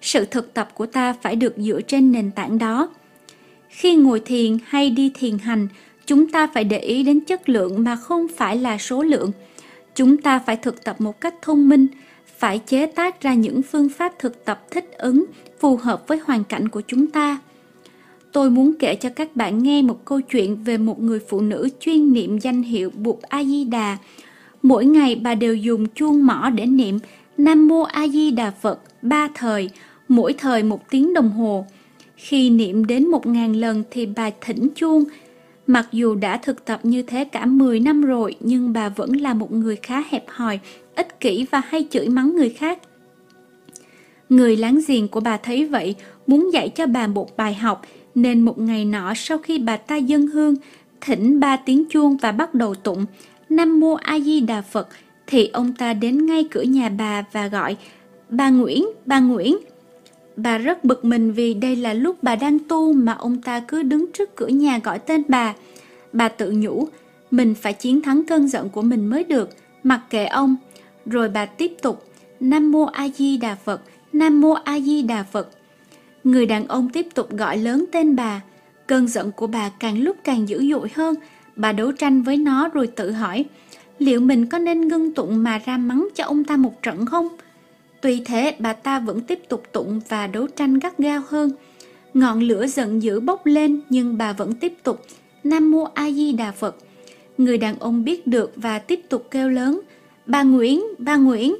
Sự 0.00 0.24
thực 0.24 0.54
tập 0.54 0.68
của 0.74 0.86
ta 0.86 1.12
phải 1.12 1.36
được 1.36 1.54
dựa 1.56 1.80
trên 1.80 2.12
nền 2.12 2.30
tảng 2.30 2.58
đó. 2.58 2.88
Khi 3.68 3.96
ngồi 3.96 4.20
thiền 4.20 4.58
hay 4.66 4.90
đi 4.90 5.10
thiền 5.14 5.38
hành, 5.38 5.68
chúng 6.06 6.30
ta 6.30 6.46
phải 6.54 6.64
để 6.64 6.78
ý 6.78 7.02
đến 7.02 7.20
chất 7.20 7.48
lượng 7.48 7.84
mà 7.84 7.96
không 7.96 8.26
phải 8.36 8.56
là 8.56 8.78
số 8.78 9.02
lượng. 9.02 9.32
Chúng 9.96 10.16
ta 10.16 10.38
phải 10.38 10.56
thực 10.56 10.84
tập 10.84 11.00
một 11.00 11.20
cách 11.20 11.34
thông 11.42 11.68
minh, 11.68 11.86
phải 12.38 12.58
chế 12.58 12.86
tác 12.86 13.20
ra 13.20 13.34
những 13.34 13.62
phương 13.62 13.88
pháp 13.88 14.18
thực 14.18 14.44
tập 14.44 14.66
thích 14.70 14.90
ứng 14.98 15.24
phù 15.60 15.76
hợp 15.76 16.08
với 16.08 16.18
hoàn 16.18 16.44
cảnh 16.44 16.68
của 16.68 16.82
chúng 16.86 17.06
ta 17.06 17.38
tôi 18.36 18.50
muốn 18.50 18.72
kể 18.78 18.94
cho 18.94 19.08
các 19.08 19.36
bạn 19.36 19.62
nghe 19.62 19.82
một 19.82 20.04
câu 20.04 20.20
chuyện 20.20 20.64
về 20.64 20.78
một 20.78 21.00
người 21.00 21.20
phụ 21.28 21.40
nữ 21.40 21.68
chuyên 21.80 22.12
niệm 22.12 22.38
danh 22.38 22.62
hiệu 22.62 22.90
Bụt 22.90 23.22
A 23.22 23.44
Di 23.44 23.64
Đà. 23.64 23.98
Mỗi 24.62 24.84
ngày 24.84 25.14
bà 25.14 25.34
đều 25.34 25.54
dùng 25.54 25.86
chuông 25.94 26.26
mỏ 26.26 26.50
để 26.50 26.66
niệm 26.66 26.98
Nam 27.38 27.68
Mô 27.68 27.82
A 27.82 28.08
Di 28.08 28.30
Đà 28.30 28.50
Phật 28.50 28.80
ba 29.02 29.28
thời, 29.34 29.70
mỗi 30.08 30.32
thời 30.32 30.62
một 30.62 30.90
tiếng 30.90 31.14
đồng 31.14 31.30
hồ. 31.30 31.66
Khi 32.16 32.50
niệm 32.50 32.84
đến 32.86 33.08
một 33.08 33.26
ngàn 33.26 33.56
lần 33.56 33.82
thì 33.90 34.06
bà 34.06 34.30
thỉnh 34.40 34.68
chuông. 34.74 35.04
Mặc 35.66 35.88
dù 35.92 36.14
đã 36.14 36.36
thực 36.36 36.64
tập 36.64 36.80
như 36.82 37.02
thế 37.02 37.24
cả 37.24 37.46
10 37.46 37.80
năm 37.80 38.02
rồi 38.02 38.36
nhưng 38.40 38.72
bà 38.72 38.88
vẫn 38.88 39.12
là 39.12 39.34
một 39.34 39.52
người 39.52 39.76
khá 39.76 40.04
hẹp 40.10 40.24
hòi, 40.28 40.60
ích 40.94 41.20
kỷ 41.20 41.46
và 41.50 41.62
hay 41.68 41.86
chửi 41.90 42.08
mắng 42.08 42.36
người 42.36 42.50
khác. 42.50 42.78
Người 44.28 44.56
láng 44.56 44.80
giềng 44.88 45.08
của 45.08 45.20
bà 45.20 45.36
thấy 45.36 45.66
vậy, 45.66 45.94
muốn 46.26 46.52
dạy 46.52 46.68
cho 46.68 46.86
bà 46.86 47.06
một 47.06 47.36
bài 47.36 47.54
học, 47.54 47.82
nên 48.14 48.40
một 48.40 48.58
ngày 48.58 48.84
nọ 48.84 49.12
sau 49.16 49.38
khi 49.38 49.58
bà 49.58 49.76
ta 49.76 49.96
dân 49.96 50.26
hương, 50.26 50.54
thỉnh 51.00 51.40
ba 51.40 51.56
tiếng 51.56 51.84
chuông 51.90 52.16
và 52.16 52.32
bắt 52.32 52.54
đầu 52.54 52.74
tụng 52.74 53.06
Nam 53.48 53.80
Mô 53.80 53.94
A 53.94 54.18
Di 54.18 54.40
Đà 54.40 54.62
Phật, 54.62 54.88
thì 55.26 55.50
ông 55.52 55.72
ta 55.72 55.92
đến 55.92 56.26
ngay 56.26 56.44
cửa 56.50 56.62
nhà 56.62 56.88
bà 56.88 57.24
và 57.32 57.48
gọi 57.48 57.76
Bà 58.28 58.50
Nguyễn, 58.50 58.84
bà 59.06 59.20
Nguyễn. 59.20 59.56
Bà 60.36 60.58
rất 60.58 60.84
bực 60.84 61.04
mình 61.04 61.32
vì 61.32 61.54
đây 61.54 61.76
là 61.76 61.94
lúc 61.94 62.16
bà 62.22 62.36
đang 62.36 62.58
tu 62.58 62.92
mà 62.92 63.12
ông 63.12 63.42
ta 63.42 63.60
cứ 63.60 63.82
đứng 63.82 64.12
trước 64.12 64.36
cửa 64.36 64.46
nhà 64.46 64.78
gọi 64.78 64.98
tên 64.98 65.22
bà. 65.28 65.54
Bà 66.12 66.28
tự 66.28 66.50
nhủ, 66.50 66.88
mình 67.30 67.54
phải 67.54 67.72
chiến 67.72 68.02
thắng 68.02 68.22
cơn 68.26 68.48
giận 68.48 68.68
của 68.68 68.82
mình 68.82 69.06
mới 69.06 69.24
được, 69.24 69.50
mặc 69.82 70.00
kệ 70.10 70.24
ông. 70.24 70.56
Rồi 71.06 71.28
bà 71.28 71.46
tiếp 71.46 71.72
tục, 71.82 72.04
Nam 72.40 72.70
Mô 72.70 72.82
A 72.84 73.08
Di 73.08 73.36
Đà 73.36 73.54
Phật, 73.54 73.82
Nam 74.12 74.40
Mô 74.40 74.52
A 74.52 74.80
Di 74.80 75.02
Đà 75.02 75.22
Phật. 75.22 75.48
Người 76.24 76.46
đàn 76.46 76.68
ông 76.68 76.88
tiếp 76.88 77.06
tục 77.14 77.30
gọi 77.30 77.58
lớn 77.58 77.84
tên 77.92 78.16
bà. 78.16 78.42
Cơn 78.86 79.08
giận 79.08 79.32
của 79.32 79.46
bà 79.46 79.68
càng 79.68 80.02
lúc 80.02 80.16
càng 80.24 80.48
dữ 80.48 80.70
dội 80.70 80.88
hơn. 80.94 81.14
Bà 81.56 81.72
đấu 81.72 81.92
tranh 81.92 82.22
với 82.22 82.36
nó 82.36 82.68
rồi 82.68 82.86
tự 82.86 83.12
hỏi, 83.12 83.44
liệu 83.98 84.20
mình 84.20 84.46
có 84.46 84.58
nên 84.58 84.88
ngưng 84.88 85.14
tụng 85.14 85.42
mà 85.42 85.60
ra 85.64 85.76
mắng 85.76 86.08
cho 86.14 86.24
ông 86.24 86.44
ta 86.44 86.56
một 86.56 86.82
trận 86.82 87.06
không? 87.06 87.28
Tuy 88.00 88.22
thế, 88.24 88.56
bà 88.58 88.72
ta 88.72 88.98
vẫn 88.98 89.20
tiếp 89.20 89.40
tục 89.48 89.62
tụng 89.72 90.00
và 90.08 90.26
đấu 90.26 90.46
tranh 90.46 90.78
gắt 90.78 90.98
gao 90.98 91.22
hơn. 91.28 91.50
Ngọn 92.14 92.40
lửa 92.40 92.66
giận 92.66 93.02
dữ 93.02 93.20
bốc 93.20 93.46
lên 93.46 93.80
nhưng 93.88 94.18
bà 94.18 94.32
vẫn 94.32 94.54
tiếp 94.54 94.74
tục 94.82 95.06
Nam 95.44 95.70
Mô 95.70 95.88
A 95.94 96.10
Di 96.10 96.32
Đà 96.32 96.52
Phật. 96.52 96.76
Người 97.38 97.58
đàn 97.58 97.78
ông 97.78 98.04
biết 98.04 98.26
được 98.26 98.52
và 98.56 98.78
tiếp 98.78 99.00
tục 99.08 99.28
kêu 99.30 99.48
lớn 99.48 99.80
Bà 100.26 100.42
Nguyễn, 100.42 100.82
bà 100.98 101.16
Nguyễn. 101.16 101.56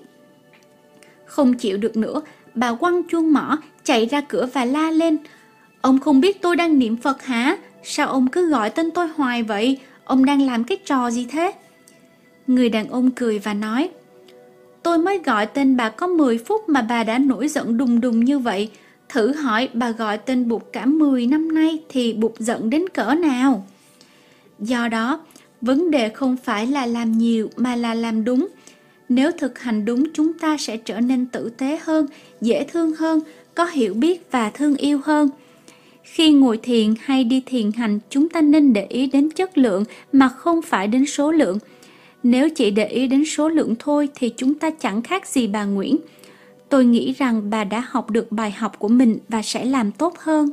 Không 1.27 1.55
chịu 1.55 1.79
được 1.79 1.97
nữa, 1.97 2.23
bà 2.55 2.75
quăng 2.75 3.03
chuông 3.09 3.33
mỏ, 3.33 3.59
chạy 3.85 4.07
ra 4.07 4.21
cửa 4.21 4.49
và 4.53 4.65
la 4.65 4.91
lên. 4.91 5.17
Ông 5.81 6.01
không 6.01 6.21
biết 6.21 6.43
tôi 6.43 6.57
đang 6.57 6.79
niệm 6.79 6.97
Phật 6.97 7.23
hả? 7.23 7.57
Sao 7.83 8.09
ông 8.09 8.27
cứ 8.27 8.51
gọi 8.51 8.71
tên 8.71 8.91
tôi 8.91 9.09
hoài 9.09 9.43
vậy? 9.43 9.79
Ông 10.05 10.25
đang 10.25 10.43
làm 10.43 10.65
cái 10.65 10.79
trò 10.85 11.11
gì 11.11 11.27
thế? 11.31 11.53
Người 12.47 12.69
đàn 12.69 12.89
ông 12.89 13.11
cười 13.11 13.39
và 13.39 13.55
nói 13.55 13.91
Tôi 14.87 14.99
mới 14.99 15.19
gọi 15.19 15.47
tên 15.47 15.77
bà 15.77 15.89
có 15.89 16.07
10 16.07 16.39
phút 16.39 16.69
mà 16.69 16.83
bà 16.83 17.05
đã 17.05 17.19
nổi 17.19 17.49
giận 17.49 17.77
đùng 17.77 18.01
đùng 18.01 18.25
như 18.25 18.39
vậy. 18.39 18.71
Thử 19.09 19.33
hỏi 19.33 19.69
bà 19.73 19.91
gọi 19.91 20.19
tên 20.19 20.49
Bụt 20.49 20.63
cả 20.73 20.87
10 20.87 21.27
năm 21.27 21.55
nay 21.55 21.79
thì 21.89 22.13
Bụt 22.13 22.33
giận 22.39 22.71
đến 22.71 22.89
cỡ 22.89 23.15
nào? 23.15 23.67
Do 24.59 24.89
đó, 24.89 25.21
vấn 25.61 25.91
đề 25.91 26.09
không 26.09 26.37
phải 26.45 26.67
là 26.67 26.87
làm 26.87 27.19
nhiều 27.19 27.51
mà 27.57 27.77
là 27.77 27.95
làm 27.95 28.25
đúng. 28.25 28.49
Nếu 29.09 29.31
thực 29.39 29.59
hành 29.59 29.85
đúng 29.85 30.05
chúng 30.15 30.33
ta 30.33 30.57
sẽ 30.57 30.77
trở 30.77 31.01
nên 31.01 31.27
tử 31.27 31.51
tế 31.59 31.79
hơn, 31.83 32.07
dễ 32.41 32.65
thương 32.65 32.95
hơn, 32.95 33.21
có 33.55 33.65
hiểu 33.65 33.95
biết 33.95 34.27
và 34.31 34.51
thương 34.51 34.77
yêu 34.77 35.01
hơn. 35.05 35.29
Khi 36.03 36.33
ngồi 36.33 36.59
thiền 36.63 36.95
hay 37.01 37.25
đi 37.25 37.43
thiền 37.47 37.73
hành, 37.73 37.99
chúng 38.11 38.29
ta 38.29 38.41
nên 38.41 38.73
để 38.73 38.87
ý 38.89 39.07
đến 39.07 39.31
chất 39.31 39.59
lượng 39.59 39.85
mà 40.13 40.29
không 40.29 40.63
phải 40.63 40.89
đến 40.89 41.07
số 41.07 41.33
lượng. 41.33 41.59
Nếu 42.29 42.51
chỉ 42.51 42.71
để 42.71 42.87
ý 42.87 43.07
đến 43.07 43.25
số 43.25 43.49
lượng 43.49 43.75
thôi 43.79 44.09
thì 44.15 44.33
chúng 44.37 44.55
ta 44.55 44.71
chẳng 44.71 45.03
khác 45.03 45.27
gì 45.27 45.47
bà 45.47 45.65
Nguyễn. 45.65 45.97
Tôi 46.69 46.85
nghĩ 46.85 47.13
rằng 47.13 47.51
bà 47.51 47.65
đã 47.65 47.85
học 47.89 48.11
được 48.11 48.33
bài 48.33 48.51
học 48.51 48.79
của 48.79 48.89
mình 48.89 49.19
và 49.29 49.43
sẽ 49.43 49.65
làm 49.65 49.93
tốt 49.93 50.15
hơn. 50.19 50.51